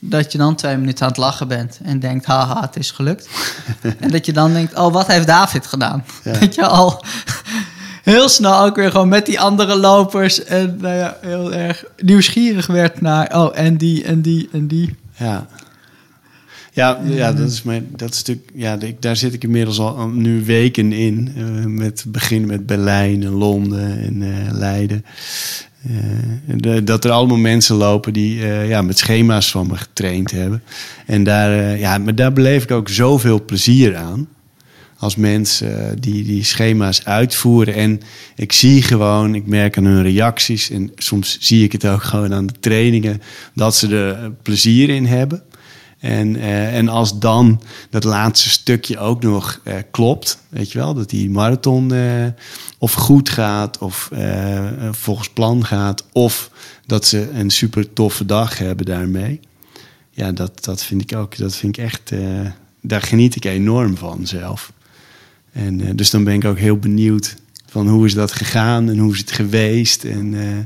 [0.00, 3.28] Dat je dan twee minuten aan het lachen bent en denkt, haha, het is gelukt.
[4.00, 6.04] en dat je dan denkt, oh, wat heeft David gedaan?
[6.24, 6.38] Ja.
[6.38, 7.04] Dat je al
[8.02, 12.66] heel snel ook weer gewoon met die andere lopers en nou ja, heel erg nieuwsgierig
[12.66, 14.96] werd naar, oh, en die, en die, en die.
[15.16, 15.46] ja.
[16.76, 20.44] Ja, ja, dat is mijn, dat is natuurlijk, ja, daar zit ik inmiddels al nu
[20.44, 21.32] weken in.
[21.36, 25.04] eh, met begin met Berlijn en Londen en eh, Leiden.
[26.62, 30.62] Eh, dat er allemaal mensen lopen die ja, met schema's van me getraind hebben.
[31.06, 34.28] En daar, ja, maar daar beleef ik ook zoveel plezier aan.
[34.98, 37.74] Als mensen die die schema's uitvoeren.
[37.74, 38.00] En
[38.34, 40.70] ik zie gewoon, ik merk aan hun reacties.
[40.70, 43.22] En soms zie ik het ook gewoon aan de trainingen.
[43.54, 45.42] Dat ze er plezier in hebben.
[46.06, 50.94] En, eh, en als dan dat laatste stukje ook nog eh, klopt, weet je wel,
[50.94, 52.26] dat die marathon eh,
[52.78, 54.10] of goed gaat of
[54.90, 56.50] volgens plan gaat, of
[56.86, 59.40] dat ze een super toffe dag hebben daarmee.
[60.10, 62.12] Ja, dat, dat vind ik ook, dat vind ik echt,
[62.80, 64.72] daar geniet ik enorm van zelf.
[65.52, 69.12] En dus dan ben ik ook heel benieuwd van hoe is dat gegaan en hoe
[69.12, 70.04] is het geweest.
[70.04, 70.64] En, eh,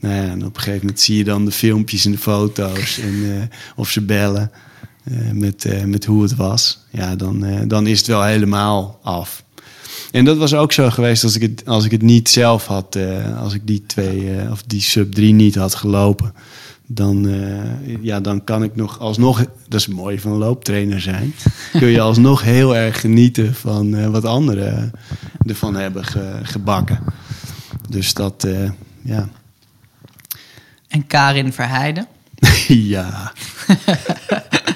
[0.00, 3.50] nou ja, op een gegeven moment zie je dan de filmpjes en de foto's en
[3.76, 4.50] of ze bellen
[5.32, 6.78] met, eh, met hoe het was.
[6.90, 9.44] Ja, dan, eh, dan is het wel helemaal af.
[10.12, 12.96] En dat was ook zo geweest als ik het, als ik het niet zelf had,
[12.96, 16.32] eh, als ik die twee eh, of die sub 3 niet had gelopen.
[16.88, 21.34] dan, eh, ja, dan kan ik nog alsnog, dat is mooi van looptrainer zijn,
[21.78, 24.90] kun je alsnog heel erg genieten van eh, wat anderen
[25.46, 26.98] ervan hebben ge- gebakken.
[27.88, 28.70] Dus dat, eh,
[29.02, 29.28] ja.
[30.88, 32.06] En Karin Verheijden.
[32.68, 33.32] ja.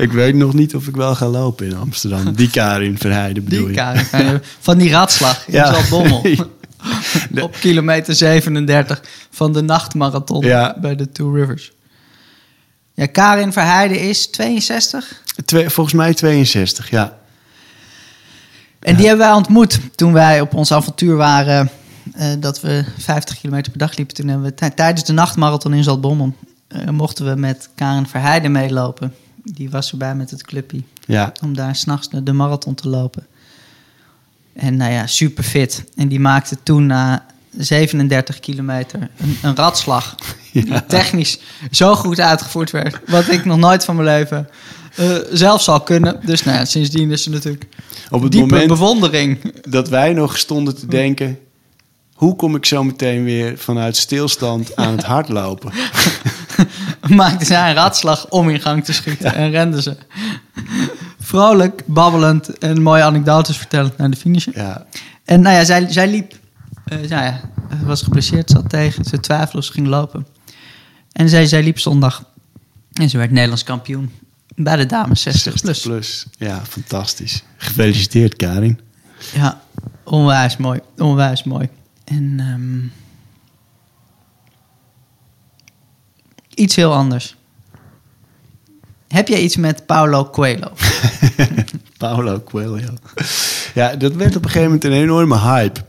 [0.00, 2.32] ik weet nog niet of ik wel ga lopen in Amsterdam.
[2.34, 3.74] Die Karin Verheijden bedoel Die je?
[3.74, 4.42] Karin Verheijden.
[4.60, 5.72] Van die ratslag in Ja.
[5.72, 6.22] Zaltbommel.
[7.30, 10.76] De- Op kilometer 37 van de nachtmarathon Ja.
[10.80, 11.72] bij de Two Rivers.
[12.94, 15.22] Ja, Karin Verheijden is 62.
[15.44, 17.18] Twee, volgens mij 62, ja.
[18.80, 21.70] En die hebben wij ontmoet toen wij op ons avontuur waren.
[22.14, 24.14] eh, dat we 50 kilometer per dag liepen.
[24.14, 26.34] Toen hebben we tij- tijdens de nachtmarathon in Zaltbommel...
[26.68, 29.14] eh, mochten we met Karin Verheijden meelopen.
[29.54, 30.82] Die was erbij met het clubje.
[31.06, 33.26] Ja, Om daar s'nachts de marathon te lopen.
[34.52, 35.84] En nou ja, super fit.
[35.96, 40.14] En die maakte toen na 37 kilometer een, een ratslag.
[40.52, 43.00] Die technisch zo goed uitgevoerd werd.
[43.06, 44.48] Wat ik nog nooit van mijn leven
[44.96, 46.20] eh, zelf zal kunnen.
[46.24, 47.66] Dus nou ja, sindsdien is ze natuurlijk
[48.10, 49.54] op het diepe moment bewondering.
[49.68, 51.38] dat wij nog stonden te denken...
[52.14, 55.72] hoe kom ik zo meteen weer vanuit stilstand aan het hardlopen?
[57.08, 59.34] maakte zij een ratslag om in gang te schieten.
[59.34, 59.96] En rende ze.
[61.20, 64.46] Vrolijk, babbelend en mooie anekdotes vertellend naar de finish.
[64.52, 64.86] Ja,
[65.24, 66.34] En nou ja, zij, zij liep.
[66.84, 67.40] nou ja,
[67.82, 69.04] was geblesseerd, zat tegen.
[69.04, 70.26] Ze twijfelde ze ging lopen.
[71.12, 72.24] En zij, zij liep zondag.
[72.92, 74.10] En ze werd Nederlands kampioen.
[74.54, 75.80] Bij de dames 60 plus.
[75.80, 76.26] plus.
[76.38, 77.42] Ja, fantastisch.
[77.56, 78.80] Gefeliciteerd, Karin.
[79.34, 79.60] Ja,
[80.04, 80.80] onwijs mooi.
[80.98, 81.68] Onwijs mooi.
[82.04, 82.78] En ehm,
[86.54, 87.36] iets heel anders.
[89.08, 90.70] Heb jij iets met Paulo Coelho?
[91.98, 92.88] Paulo Coelho.
[93.74, 95.80] Ja, dat werd op een gegeven moment een enorme hype.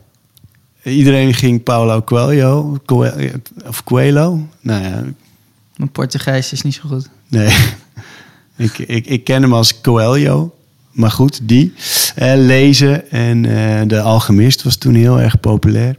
[0.83, 3.31] Iedereen ging Paulo Coelho, Coelho
[3.67, 4.47] of Coelho.
[4.61, 5.03] Nou ja,
[5.75, 7.09] Mijn Portugees is niet zo goed.
[7.27, 7.55] nee.
[8.55, 10.55] ik, ik, ik ken hem als Coelho.
[10.91, 11.73] Maar goed, die.
[12.15, 15.95] Eh, lezen en eh, de Alchemist was toen heel erg populair.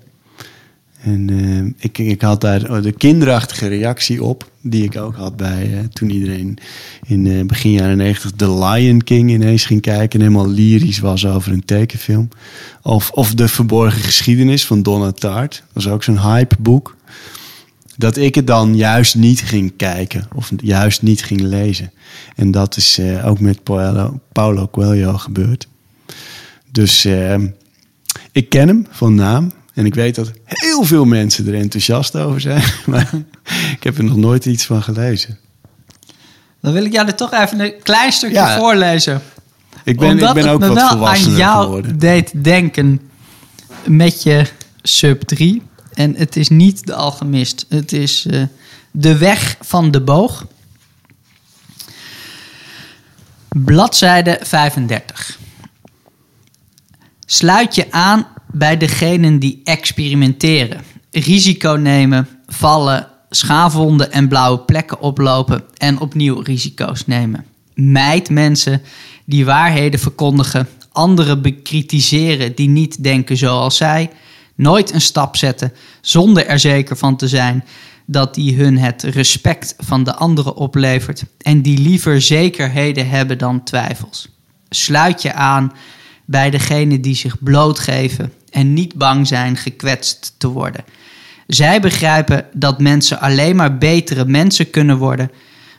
[1.02, 5.72] En eh, ik, ik had daar de kinderachtige reactie op, die ik ook had bij
[5.72, 6.58] eh, toen iedereen
[7.06, 11.26] in eh, begin jaren 90 The Lion King ineens ging kijken en helemaal lyrisch was
[11.26, 12.28] over een tekenfilm.
[12.82, 16.96] Of, of De Verborgen Geschiedenis van Donna dat was ook zo'n hypeboek.
[17.96, 21.92] Dat ik het dan juist niet ging kijken of juist niet ging lezen.
[22.36, 25.68] En dat is ook met Paulo, Paulo Coelho gebeurd.
[26.70, 27.08] Dus
[28.32, 29.50] ik ken hem van naam.
[29.74, 32.62] En ik weet dat heel veel mensen er enthousiast over zijn.
[32.86, 33.10] Maar
[33.72, 35.38] ik heb er nog nooit iets van gelezen.
[36.60, 38.58] Dan wil ik jou er toch even een klein stukje Ja.
[38.58, 39.22] voorlezen.
[39.84, 41.98] Ik ben, Omdat ik ben ook me wat wel aan volwassener jou geworden.
[41.98, 43.00] deed denken
[43.86, 44.46] met je
[44.82, 45.62] sub 3.
[45.92, 47.66] En het is niet de alchemist.
[47.68, 48.42] Het is eh,
[48.90, 50.46] de weg van de boog.
[53.48, 55.38] Bladzijde 35.
[57.26, 65.64] Sluit je aan bij degenen die experimenteren, risico nemen, vallen, schaafwonden en blauwe plekken oplopen
[65.76, 67.44] en opnieuw risico's nemen.
[67.74, 68.82] Mijd mensen
[69.24, 74.10] die waarheden verkondigen, anderen bekritiseren die niet denken zoals zij,
[74.54, 77.64] nooit een stap zetten zonder er zeker van te zijn
[78.06, 83.64] dat die hun het respect van de anderen oplevert en die liever zekerheden hebben dan
[83.64, 84.28] twijfels.
[84.68, 85.72] Sluit je aan
[86.24, 90.84] bij degenen die zich blootgeven en niet bang zijn gekwetst te worden.
[91.46, 95.30] Zij begrijpen dat mensen alleen maar betere mensen kunnen worden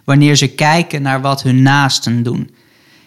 [0.04, 2.52] wanneer ze kijken naar wat hun naasten doen.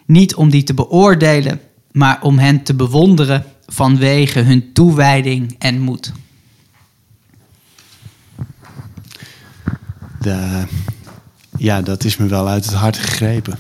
[0.07, 1.61] Niet om die te beoordelen,
[1.93, 6.13] maar om hen te bewonderen vanwege hun toewijding en moed.
[10.21, 10.65] De,
[11.59, 13.59] ja, dat is me wel uit het hart gegrepen.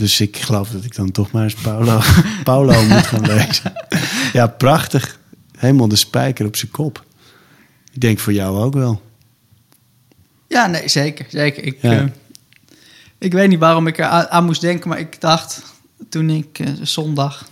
[0.00, 2.00] Dus ik geloof dat ik dan toch maar eens Paulo,
[2.44, 3.72] Paulo moet gaan lezen.
[4.32, 5.18] Ja, prachtig.
[5.58, 7.04] Helemaal de spijker op zijn kop.
[7.92, 9.02] Ik denk voor jou ook wel.
[10.48, 11.26] Ja, nee, zeker.
[11.28, 11.64] zeker.
[11.64, 11.90] Ik, Ja.
[12.00, 12.04] eh,
[13.18, 15.62] ik weet niet waarom ik er aan, aan moest denken, maar ik dacht
[16.08, 17.48] toen ik eh, zondag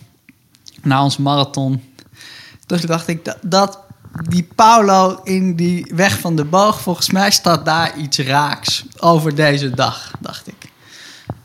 [0.82, 1.82] na ons marathon,
[2.66, 3.78] toen dacht ik dat, dat
[4.28, 9.34] die Paulo in die weg van de boog, volgens mij staat daar iets raaks over
[9.34, 10.67] deze dag, dacht ik.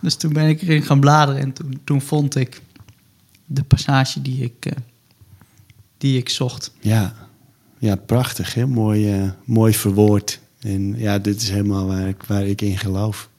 [0.03, 2.61] Dus toen ben ik erin gaan bladeren en toen, toen vond ik
[3.45, 4.71] de passage die ik, eh,
[5.97, 6.71] die ik zocht.
[6.79, 7.13] Ja,
[7.77, 8.53] ja prachtig.
[8.53, 10.39] Heel mooi, eh, mooi verwoord.
[10.59, 13.29] En ja, dit is helemaal waar ik, waar ik in geloof.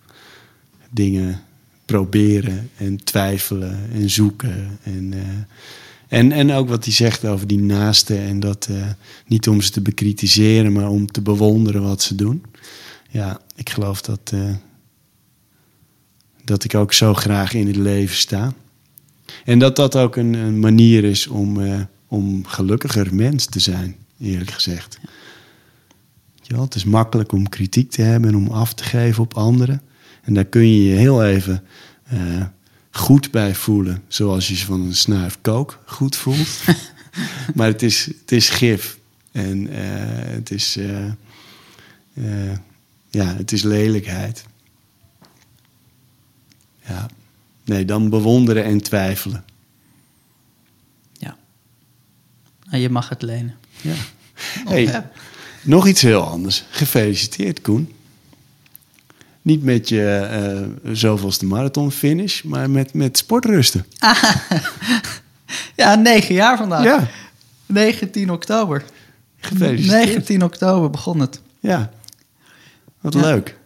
[0.91, 1.41] Dingen
[1.85, 4.79] proberen en twijfelen en zoeken.
[4.83, 5.21] En, eh,
[6.09, 8.19] En, en ook wat hij zegt over die naasten.
[8.19, 8.69] En dat
[9.27, 12.43] niet om ze te bekritiseren, maar om te bewonderen wat ze doen.
[13.11, 14.33] Ja, ik geloof dat,
[16.45, 18.53] dat ik ook zo graag in het leven sta.
[19.45, 23.97] En dat dat ook een, een manier is om, eh, om gelukkiger mens te zijn,
[24.21, 24.99] eerlijk gezegd.
[26.43, 29.83] Ja, het is makkelijk om kritiek te hebben en om af te geven op anderen.
[30.23, 31.63] En daar kun je je heel even
[32.05, 32.43] eh,
[32.91, 34.03] goed bij voelen.
[34.09, 36.63] Zoals je je van een snuif kook goed voelt.
[37.55, 38.99] maar het is, het is gif.
[39.33, 40.79] En eh, het, is,
[43.11, 44.45] ja, het is lelijkheid.
[46.89, 47.07] Ja.
[47.65, 49.45] Nee, dan bewonderen en twijfelen.
[51.13, 51.37] Ja.
[52.65, 53.55] Nou, je mag het lenen.
[53.81, 53.95] Ja.
[54.65, 55.05] Hey,
[55.63, 56.65] nog iets heel anders.
[56.71, 57.93] Gefeliciteerd, Koen.
[59.43, 63.87] Niet met je eh zoveelste marathonfinish, maar met, met sportrusten.
[65.77, 66.85] Ja, negen jaar vandaag.
[66.85, 67.09] Ja,
[67.67, 68.85] 19 oktober.
[69.37, 70.05] gefeliciteerd.
[70.07, 71.41] 19 oktober begon het.
[71.61, 71.91] Ja,
[73.01, 73.21] wat Ja.
[73.21, 73.59] leuk.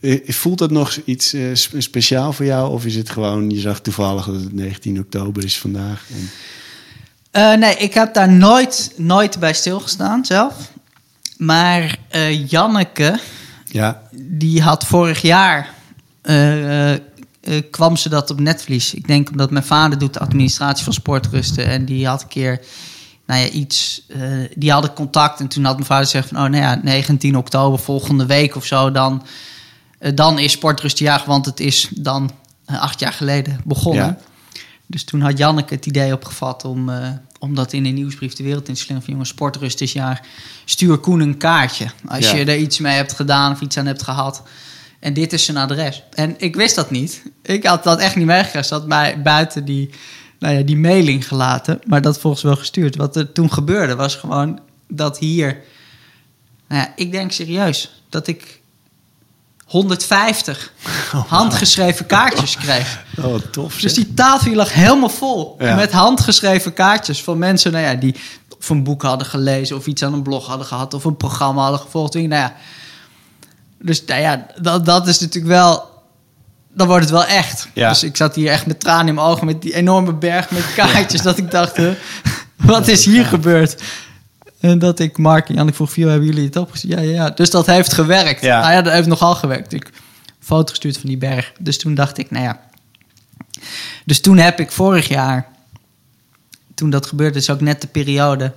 [0.00, 2.72] Eh, Voelt dat nog iets eh, spe- speciaal voor jou?
[2.72, 6.04] Of is het gewoon, je zag toevallig dat het 19 oktober is vandaag?
[6.10, 6.30] En,
[7.30, 10.54] Eh, nee, ik heb daar nooit, nooit bij stilgestaan zelf.
[11.38, 13.18] Maar eh, Janneke,
[13.64, 15.74] ja, die had vorig jaar...
[17.70, 18.94] kwam ze dat op netvlies.
[18.94, 21.66] Ik denk omdat mijn vader doet de administratie van sportrusten.
[21.66, 22.60] En die had een keer
[23.26, 24.06] nou ja, iets...
[24.54, 26.36] die hadden contact en toen had mijn vader gezegd van...
[26.36, 28.90] oh, nou ja, 19 oktober volgende week of zo...
[28.90, 29.22] dan,
[30.14, 32.30] dan is sportrustjaar, want het is dan
[32.64, 34.04] eh, acht jaar geleden begonnen.
[34.04, 34.18] Ja.
[34.86, 38.42] Dus toen had Janneke het idee opgevat om, eh, om dat in een nieuwsbrief de
[38.42, 39.02] wereld in te slingen.
[39.02, 40.26] Van jongens, sportrust is jaar.
[40.64, 41.86] Stuur Koen een kaartje.
[42.08, 42.36] Als Ja.
[42.36, 44.42] je er iets mee hebt gedaan of iets aan hebt gehad.
[45.00, 46.02] En dit is zijn adres.
[46.12, 47.22] En ik wist dat niet.
[47.42, 48.64] Ik had dat echt niet meegekregen.
[48.64, 49.90] Ze had mij buiten die,
[50.38, 51.80] nou ja, die mailing gelaten.
[51.86, 52.96] Maar dat volgens wel gestuurd.
[52.96, 55.62] Wat er toen gebeurde was gewoon dat hier...
[56.68, 58.55] Nou ja, ik denk serieus dat ik
[59.66, 60.72] 150
[61.28, 63.04] handgeschreven kaartjes kreeg.
[63.18, 63.72] oh, wat tof.
[63.72, 64.04] Dus zeg.
[64.04, 65.74] die tafel lag helemaal vol Ja.
[65.74, 68.14] met handgeschreven kaartjes van mensen nou ja, die
[68.58, 71.62] of een boek hadden gelezen of iets aan een blog hadden gehad of een programma
[71.62, 72.14] hadden gevolgd.
[72.14, 72.54] Nou ja.
[73.78, 75.94] Dus nou ja, dat, dat is natuurlijk wel.
[76.74, 77.68] Dan wordt het wel echt.
[77.74, 77.88] Ja.
[77.88, 80.74] Dus ik zat hier echt met tranen in mijn ogen met die enorme berg met
[80.76, 81.22] kaartjes.
[81.22, 81.78] Dat ik dacht,
[82.56, 83.82] wat is hier gebeurd?
[84.70, 86.92] En dat ik Mark en Jan, ik vroeg, "Vio, hebben jullie het opgestuurd?
[86.92, 87.30] Ja, ja, ja.
[87.30, 88.40] Dus dat heeft gewerkt.
[88.40, 88.60] Ja.
[88.60, 89.72] Nou ja, dat heeft nogal gewerkt.
[89.72, 89.90] Ik
[90.40, 91.52] foto gestuurd van die berg.
[91.58, 92.60] Dus toen dacht ik, nou ja.
[94.04, 95.46] Dus toen heb ik vorig jaar,
[96.74, 98.52] toen dat gebeurde, is ook net de periode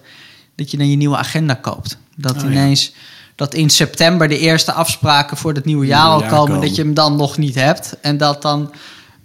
[0.56, 1.98] dat je dan je nieuwe agenda koopt.
[2.16, 2.50] Dat Oh, ja.
[2.50, 2.94] ineens,
[3.36, 6.68] dat in september de eerste afspraken voor het nieuwe jaar Nieuwe al jaar komen, komen.
[6.68, 7.98] dat je hem dan nog niet hebt.
[8.02, 8.74] En dat dan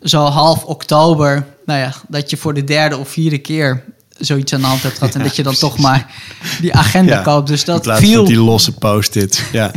[0.02, 3.84] zo half oktober, nou ja, dat je voor de derde of vierde keer
[4.18, 5.14] zoiets aan de hand hebt gehad.
[5.14, 5.74] en dat je dan precies.
[5.74, 6.14] toch maar
[6.60, 7.48] die agenda Ja, koopt.
[7.48, 8.16] Dus dat viel.
[8.16, 9.42] van die losse post-its.
[9.52, 9.70] Ja,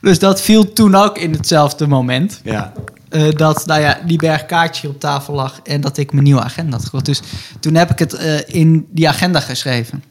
[0.00, 2.40] Dus dat viel toen ook in hetzelfde moment.
[2.44, 2.72] ja.
[3.08, 6.24] Eh, dat nou ja, die berg kaartje hier op tafel lag en dat ik mijn
[6.24, 7.04] nieuwe agenda had gekocht.
[7.04, 7.20] Dus
[7.60, 10.04] toen heb ik het eh, in die agenda geschreven.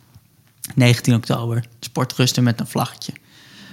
[0.75, 3.13] 19 oktober, sportrusten met een vlaggetje.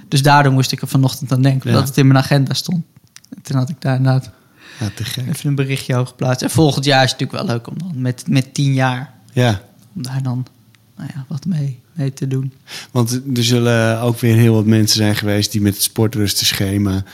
[0.09, 2.85] Dus daardoor moest ik er vanochtend aan denken, dat het in mijn agenda stond.
[3.37, 4.31] En toen had ik daar inderdaad
[4.81, 5.29] ja, te gek.
[5.29, 6.43] even een berichtje over geplaatst.
[6.43, 9.61] En volgend jaar is het natuurlijk wel leuk om dan met, met 10 jaar, Ja,
[9.95, 10.47] om daar dan
[10.97, 12.53] nou ja, wat mee, mee te doen.
[12.91, 17.05] want er zullen ook weer heel wat mensen zijn geweest die met het sportrustenschema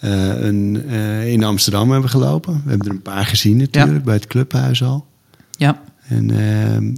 [0.00, 2.62] eh, een, eh, in Amsterdam hebben gelopen.
[2.64, 5.06] We hebben er een paar gezien natuurlijk, bij het clubhuis al.
[5.50, 6.94] Ja, En ehm,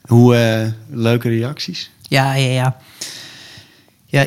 [0.00, 1.90] hoe eh, leuke reacties?
[2.02, 2.76] Ja, ja, ja.
[4.10, 4.26] Ja,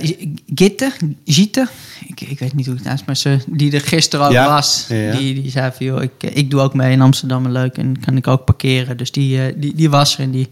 [0.55, 0.91] Gitte,
[1.25, 1.67] Gitte,
[2.07, 4.85] ik, ik weet niet hoe het naast, maar ze, die er gisteren ook Ja, was,
[4.89, 5.11] ja.
[5.11, 8.17] Die, die zei van, joh, ik, ik doe ook mee in Amsterdam leuk en kan
[8.17, 8.97] ik ook parkeren.
[8.97, 10.49] Dus die, eh, die, die was er en die,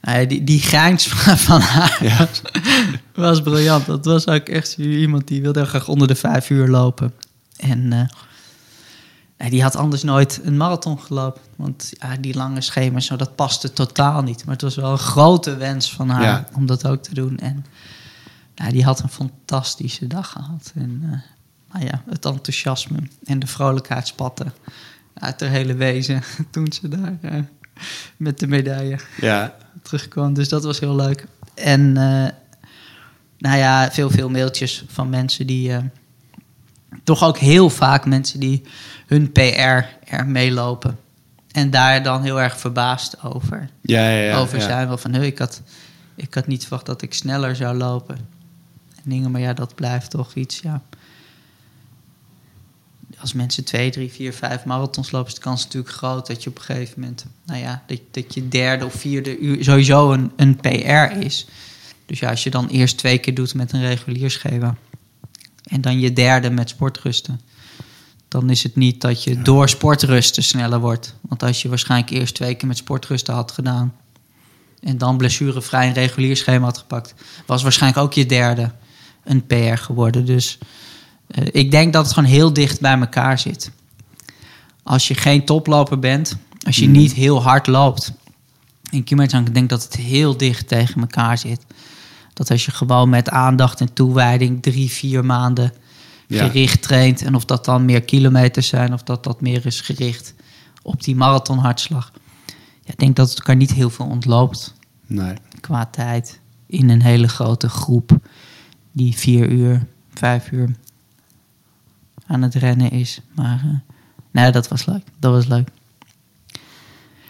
[0.00, 2.28] nou die, die grijns van, van haar Ja.
[3.14, 3.86] was briljant.
[3.86, 7.12] Dat was ook echt iemand die wilde heel graag onder de vijf uur lopen.
[7.56, 7.92] En
[9.36, 11.40] eh, die had anders nooit een marathon gelopen.
[11.56, 14.44] Want ja, die lange schema's, zo, dat paste totaal niet.
[14.44, 16.48] Maar het was wel een grote wens van haar Ja.
[16.54, 17.38] om dat ook te doen.
[17.38, 17.64] En
[18.58, 20.72] nou, die had een fantastische dag gehad.
[20.74, 21.18] En eh,
[21.72, 24.52] nou ja, het enthousiasme en de vrolijkheid spatten
[25.14, 27.40] uit haar hele wezen toen ze daar eh,
[28.16, 30.34] met de medaille Ja, terugkwam.
[30.34, 31.26] Dus dat was heel leuk.
[31.54, 32.28] En eh,
[33.38, 35.72] nou ja, veel, veel mailtjes van mensen die...
[37.04, 38.62] toch ook heel vaak mensen die
[39.06, 40.98] hun PR er meelopen.
[41.52, 44.22] En daar dan heel erg verbaasd over, ja, ja.
[44.22, 44.64] ja, over ja.
[44.64, 44.88] zijn.
[44.88, 45.62] Wel van, "Huh, ik had,
[46.14, 48.37] ik had niet verwacht dat ik sneller zou lopen.
[49.08, 50.82] En dingen, maar ja, dat blijft toch iets, ja...
[53.18, 56.50] als mensen twee, drie, vier, vijf marathons lopen, is de kans natuurlijk groot dat je
[56.50, 60.32] op een gegeven moment, nou ja, dat, dat je derde of vierde uur sowieso een,
[60.36, 61.46] een PR is.
[62.06, 64.76] Dus ja, als je dan eerst twee keer doet met een regulier schema
[65.62, 67.40] en dan je derde met sportrusten,
[68.28, 71.14] dan is het niet dat je door sportrusten sneller wordt.
[71.20, 73.94] Want als je waarschijnlijk eerst twee keer met sportrusten had gedaan
[74.80, 77.14] en dan blessurevrij een regulier schema had gepakt,
[77.46, 78.70] was waarschijnlijk ook je derde
[79.28, 80.24] een PR geworden.
[80.24, 80.58] Dus
[81.38, 83.70] uh, ik denk dat het gewoon heel dicht bij elkaar zit.
[84.82, 86.92] Als je geen toploper bent, als je Mm.
[86.92, 88.12] niet heel hard loopt
[88.90, 91.66] in ik denk dat het heel dicht tegen elkaar zit.
[92.32, 95.72] Dat als je gewoon met aandacht en toewijding drie, vier maanden
[96.26, 96.46] Ja.
[96.46, 97.22] gericht traint.
[97.22, 100.34] En of dat dan meer kilometers zijn of dat dat meer is gericht
[100.82, 102.12] op die marathonhartslag.
[102.84, 104.74] Ja, ik denk dat het elkaar niet heel veel ontloopt
[105.06, 105.34] Nee.
[105.60, 108.18] qua tijd in een hele grote groep
[108.92, 110.68] die vier uur, vijf uur
[112.26, 113.20] aan het rennen is.
[113.34, 113.94] Maar eh,
[114.30, 115.02] nee, dat was leuk.
[115.18, 115.68] Dat was leuk.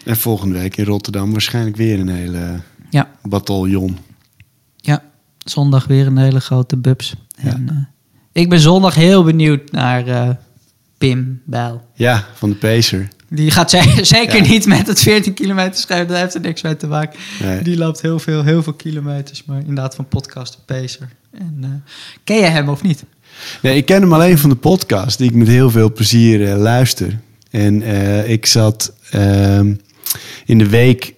[0.05, 3.99] En volgende week in Rotterdam waarschijnlijk weer een hele Ja, bataljon.
[4.77, 5.03] ja.
[5.39, 7.15] Zondag weer een hele grote bubs.
[7.43, 7.53] Ja.
[7.53, 7.77] En, eh,
[8.43, 10.31] ik ben zondag heel benieuwd naar eh,
[10.99, 11.85] Pim Bijl.
[11.95, 13.09] Ja, van de Pacer.
[13.29, 14.49] Die gaat ze- zeker Ja.
[14.51, 16.09] niet met het 14 kilometer schrijven.
[16.09, 17.19] Daar heeft er niks mee te maken.
[17.41, 17.63] Nee.
[17.63, 19.45] Die loopt heel veel, heel veel kilometers.
[19.45, 21.09] Maar inderdaad van podcast de Pacer.
[21.31, 21.93] En, eh,
[22.25, 23.05] ken je hem of niet?
[23.63, 26.57] Nee, ik ken hem alleen van de podcast, die ik met heel veel plezier eh,
[26.57, 27.21] luister.
[27.51, 29.75] En eh, ik zat ehm,
[30.45, 31.15] in de week,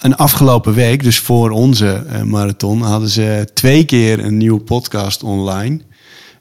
[0.00, 5.80] een afgelopen week, dus voor onze marathon, hadden ze twee keer een nieuwe podcast online.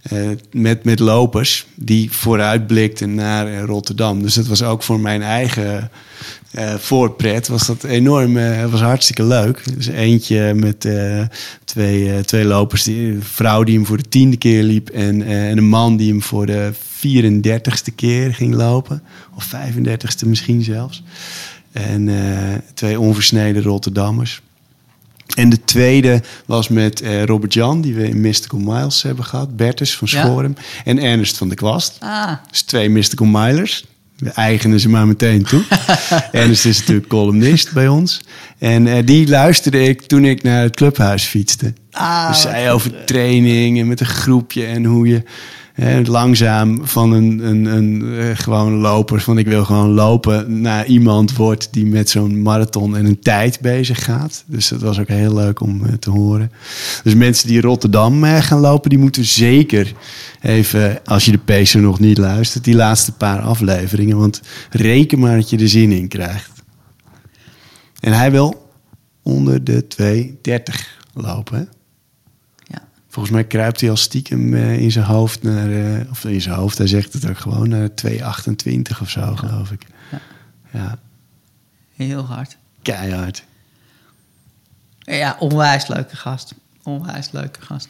[0.10, 4.22] Eh, met, met lopers die vooruitblikten naar eh, Rotterdam.
[4.22, 5.90] Dus dat was ook voor mijn eigen
[6.52, 7.48] eh voorpret.
[7.48, 9.64] Was dat enorm, eh, was hartstikke leuk.
[9.76, 10.88] Dus eentje met
[11.66, 12.84] twee, twee lopers.
[12.84, 14.90] Die, een vrouw die hem voor de tiende keer liep.
[14.90, 19.04] En, en een man die hem voor de 34ste keer ging lopen.
[19.36, 21.04] Of 35ste misschien zelfs.
[21.72, 22.10] En
[22.74, 24.42] twee onversneden Rotterdammers.
[25.36, 29.56] En de tweede was met eh, Robert Jan, die we in Mystical Miles hebben gehad.
[29.56, 30.26] Bertus van Ja.
[30.26, 30.56] Schorum.
[30.86, 31.96] En Ernest van der Kwast.
[32.00, 33.86] Ah, Dus twee Mystical Milers.
[34.18, 35.64] We eigenen ze maar meteen toe.
[36.32, 38.22] Ernest is natuurlijk columnist bij ons.
[38.58, 41.74] En eh, die luisterde ik toen ik naar het clubhuis fietste.
[41.92, 45.24] Ah, dus wat zij over training en met een groepje en hoe je
[46.04, 51.36] langzaam van een, een, een eh, gewoon loper, van ik wil gewoon lopen, naar iemand
[51.36, 54.44] wordt die met zo'n marathon en een tijd bezig gaat.
[54.48, 56.52] Dus dat was ook heel leuk om eh, te horen.
[57.04, 59.94] Dus mensen die Rotterdam eh, gaan lopen, die moeten zeker
[60.42, 64.18] even, als je de Pacer nog niet luistert, die laatste paar afleveringen.
[64.18, 66.52] Want reken maar dat je er zin in krijgt.
[68.00, 68.72] En hij wil
[69.24, 69.86] onder de
[70.42, 71.70] 2,30 lopen.
[73.18, 75.72] Volgens mij kruipt hij al stiekem eh, in zijn hoofd naar...
[75.72, 79.72] eh, of in zijn hoofd, hij zegt het ook gewoon, naar 2,28 of zo, geloof
[79.72, 79.82] ik.
[80.12, 80.20] Ja.
[80.72, 81.00] Ja,
[81.96, 82.58] Heel hard.
[82.82, 83.44] keihard.
[85.00, 86.54] Ja, onwijs leuke gast.
[86.84, 87.90] Onwijs leuke gast.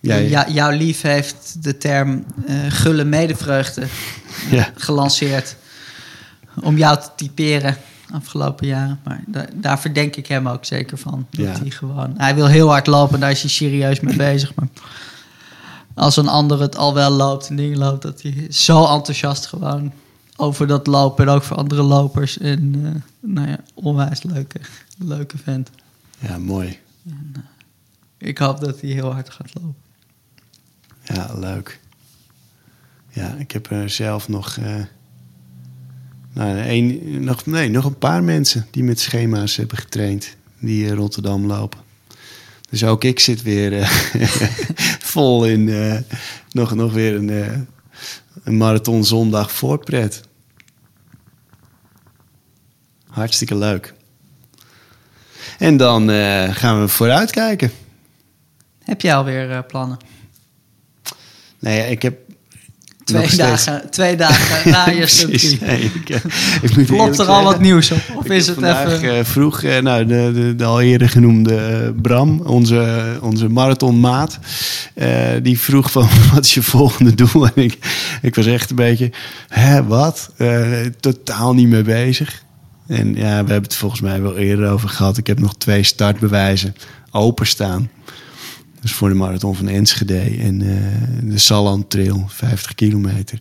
[0.00, 0.14] Ja.
[0.16, 3.86] Ja, jouw lief heeft de term eh, gulle medevreugde
[4.50, 4.70] ja.
[4.74, 5.56] gelanceerd.
[6.60, 7.76] Om jou te typeren
[8.12, 9.00] afgelopen jaren.
[9.04, 11.26] Maar da- daar verdenk ik hem ook zeker van.
[11.30, 11.58] Dat Ja.
[11.60, 12.14] hij gewoon...
[12.16, 14.54] Hij wil heel hard lopen, daar is hij serieus mee bezig.
[14.54, 14.68] Maar
[15.94, 18.02] als een ander het al wel loopt en dingen loopt...
[18.02, 19.92] dat hij zo enthousiast gewoon
[20.36, 21.26] over dat lopen...
[21.26, 22.38] en ook voor andere lopers.
[22.38, 24.60] En eh, nou ja, onwijs leuke,
[24.98, 25.70] leuke vent.
[26.18, 26.78] Ja, mooi.
[28.18, 29.74] Ik hoop dat hij heel hard gaat lopen.
[31.02, 31.80] Ja, leuk.
[33.10, 34.56] Ja, ik heb er zelf nog...
[34.56, 34.74] eh,
[36.36, 40.36] nou, een, nog, nee, nog een paar mensen die met schema's hebben getraind.
[40.58, 41.78] Die in Rotterdam lopen.
[42.70, 43.90] Dus ook ik zit weer eh,
[45.14, 45.98] vol in eh,
[46.50, 47.58] nog, nog weer een, eh,
[48.44, 50.22] een marathon zondag voorpret.
[53.06, 53.94] Hartstikke leuk.
[55.58, 57.70] En dan eh, gaan we vooruitkijken.
[58.84, 59.98] Heb jij alweer eh, plannen?
[61.58, 62.18] Nee, ik heb
[63.06, 65.06] Twee dagen, twee dagen na je.
[65.06, 65.58] 3.
[65.60, 68.00] Nee, ik, eh, Klopt er al wat nieuws op?
[68.14, 69.18] Of ik is het vandaag, even...
[69.18, 74.38] eh, vroeg, eh, nou, de, de, de al eerder genoemde Bram, onze, onze marathonmaat,
[75.42, 77.46] die vroeg van, wat is je volgende doel?
[77.46, 77.78] En ik,
[78.22, 79.10] ik was echt een beetje,
[79.48, 80.30] hè, wat?
[81.00, 82.42] Totaal niet mee bezig.
[82.86, 85.16] En ja, we hebben het volgens mij wel eerder over gehad.
[85.18, 86.76] Ik heb nog twee startbewijzen
[87.10, 87.90] openstaan.
[88.80, 93.38] Dus voor de marathon van Enschede en eh, de Salland Trail, 50 kilometer.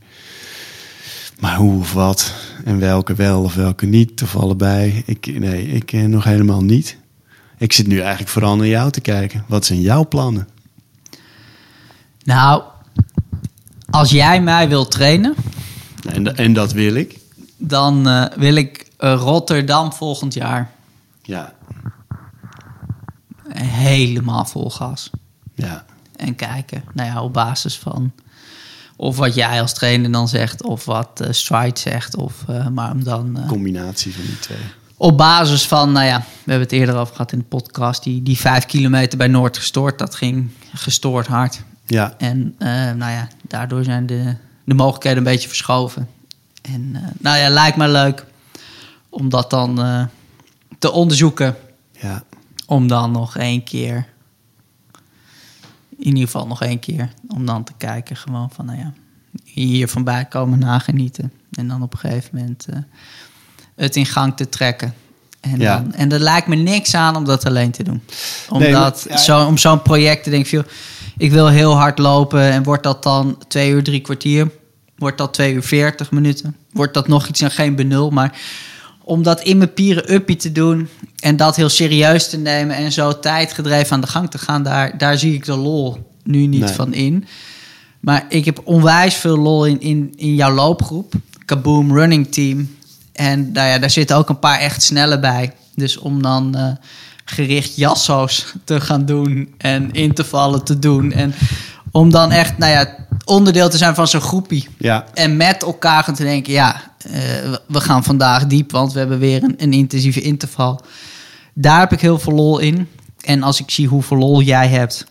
[1.40, 2.34] Maar hoe of wat
[2.66, 5.04] en welke wel of welke niet of allebei.
[5.06, 6.98] Ik, nee, ik eh, nog helemaal niet.
[7.58, 9.44] Ik zit nu eigenlijk vooral naar jou te kijken.
[9.48, 10.48] Wat zijn jouw plannen?
[12.24, 12.64] Nou,
[13.90, 15.36] Als jij mij wilt trainen,
[16.10, 17.18] En, en dat wil ik.
[17.58, 20.72] dan eh, wil ik Rotterdam volgend jaar
[21.22, 21.54] Ja,
[23.54, 25.10] helemaal vol gas.
[25.56, 25.86] Ja,
[26.16, 28.12] En kijken, nou ja, op basis van
[28.96, 32.92] of wat jij als trainer dan zegt, of wat eh, Stride zegt, of eh, maar
[32.92, 34.58] om dan eh, combinatie van die twee.
[34.98, 38.24] op basis van, nou ja, we hebben het eerder over gehad in de podcast, die,
[38.24, 41.62] die vijf kilometer bij Noord gestoord, dat ging gestoord hard.
[41.86, 42.56] Ja, En
[42.98, 46.08] nou ja, daardoor zijn de, de mogelijkheden een beetje verschoven.
[46.62, 48.26] En nou ja, lijkt me leuk
[49.10, 49.76] om dat dan
[50.80, 51.56] te onderzoeken.
[51.92, 52.24] ja,
[52.66, 54.08] Om dan nog één keer,
[56.10, 58.94] in ieder geval nog één keer, om dan te kijken gewoon van, nou ja,
[59.44, 61.32] hier van bij komen nagenieten.
[61.52, 62.78] En dan op een gegeven moment eh,
[63.76, 64.94] het in gang te trekken.
[65.40, 65.78] En, Ja.
[65.78, 68.02] dan, en er lijkt me niks aan om dat alleen te doen.
[68.50, 70.66] Omdat zo, om zo'n project te denken, joh,
[71.18, 74.52] ik wil heel hard lopen en wordt dat dan twee uur, drie kwartier?
[74.98, 76.56] Wordt dat twee uur, veertig minuten?
[76.72, 78.10] Wordt dat nog iets en geen benul?
[78.10, 78.40] Maar
[79.06, 80.90] om dat in mijn pieren uppie te doen
[81.20, 84.98] en dat heel serieus te nemen en zo tijdgedreven aan de gang te gaan, daar,
[84.98, 86.74] daar zie ik de lol nu niet Nee.
[86.74, 87.26] van in.
[88.00, 91.14] Maar ik heb onwijs veel lol in, in, in jouw loopgroep,
[91.46, 92.76] Kaboom Running Team.
[93.14, 95.54] En nou ja, daar zitten ook een paar echt snelle bij.
[95.76, 96.72] Dus om dan eh,
[97.26, 101.12] gericht jasso's te gaan doen en in te vallen te doen.
[101.12, 101.34] En
[101.92, 102.96] om dan echt, nou ja,
[103.26, 104.68] onderdeel te zijn van zo'n groepie.
[104.78, 107.12] ja, En met elkaar gaan te denken, ja, eh,
[107.68, 110.82] we- gaan vandaag diep, want we hebben weer een, een intensieve interval.
[111.54, 112.88] Daar heb ik heel veel lol in.
[113.22, 115.06] En als ik zie hoeveel lol jij hebt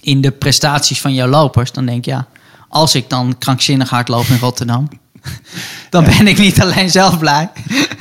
[0.00, 2.26] in de prestaties van jouw lopers, dan denk ik, ja,
[2.68, 4.88] als ik dan krankzinnig hard loop in Rotterdam,
[5.90, 7.50] dan ben ik niet alleen zelf blij.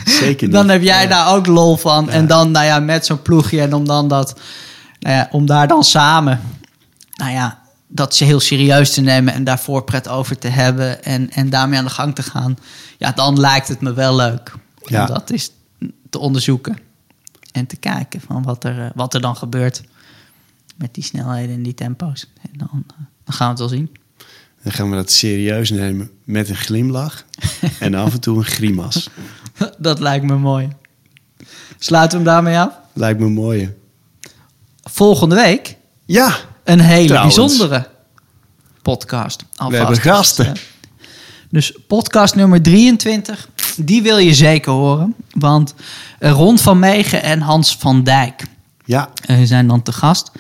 [0.06, 0.56] zeker niet.
[0.56, 2.10] Dan heb jij daar ook lol van.
[2.10, 4.40] En dan, nou ja, met zo'n ploegje en om dan dat,
[5.00, 6.42] nou ja, om daar dan samen,
[7.16, 7.59] nou ja,
[7.92, 11.80] dat ze heel serieus te nemen en daarvoor pret over te hebben en, en daarmee
[11.80, 12.58] aan de gang te gaan.
[12.98, 14.54] Ja, dan lijkt het me wel leuk.
[14.84, 15.02] Ja.
[15.02, 15.52] Om dat is
[16.10, 16.78] te onderzoeken
[17.52, 19.84] en te kijken van wat er, eh, wat er dan gebeurt
[20.78, 22.30] met die snelheden en die tempo's.
[22.42, 23.92] En dan, eh, dan gaan we het wel zien.
[24.64, 27.26] Dan gaan we dat serieus nemen met een glimlach
[27.80, 29.10] en af en toe een grimas.
[29.78, 30.70] dat lijkt me mooi.
[31.78, 32.74] Sluiten we hem daarmee af?
[32.94, 33.74] Lijkt me mooi.
[34.84, 36.38] Volgende week Ja,
[36.70, 37.36] een hele Trouwens.
[37.36, 37.88] bijzondere
[38.82, 39.43] podcast.
[39.55, 39.78] Alvast.
[39.78, 40.55] hebben gasten.
[41.49, 45.15] Dus, podcast nummer 23, die wil je zeker horen.
[45.32, 45.74] Want
[46.20, 48.43] Ron van Meegen en Hans van Dijk
[48.86, 50.30] ja, eh, zijn dan te gast.
[50.34, 50.39] We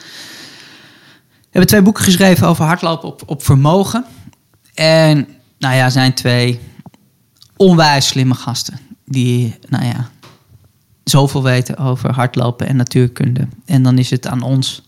[1.49, 4.05] hebben twee boeken geschreven over hardlopen op, op vermogen.
[4.73, 5.27] En
[5.57, 6.59] nou ja, zijn twee
[7.57, 8.79] onwijs slimme gasten.
[9.05, 10.09] Die, nou ja,
[11.03, 13.47] zoveel weten over hardlopen en natuurkunde.
[13.65, 14.81] En dan is het aan ons,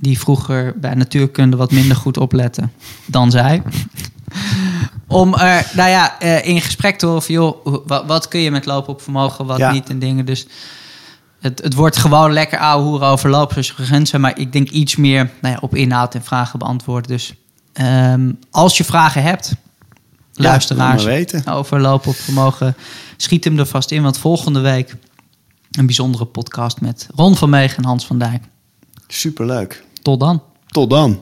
[0.00, 2.72] die vroeger bij natuurkunde wat minder goed opletten
[3.06, 3.62] dan zij.
[5.06, 8.50] Om er, nou ja, eh, in gesprek te horen van, joh, wat, wat kun je
[8.50, 9.72] met lopen op vermogen, wat Ja.
[9.72, 10.24] niet en dingen.
[10.24, 10.46] Dus
[11.40, 13.30] het, het wordt gewoon lekker ouwe hoeren over
[13.90, 14.12] bent.
[14.18, 17.10] Maar ik denk iets meer nou ja, op inhoud en vragen beantwoorden.
[17.10, 17.34] Dus
[17.72, 19.54] ehm, als je vragen hebt,
[20.34, 21.46] luisteraars, weten.
[21.46, 22.76] over lopen op vermogen,
[23.16, 24.02] schiet hem er vast in.
[24.02, 24.96] Want volgende week
[25.70, 28.42] een bijzondere podcast met Ron van Meegen en Hans van Dijk.
[29.08, 29.84] superleuk.
[30.02, 30.42] Tot dan.
[30.66, 31.20] Tot dan.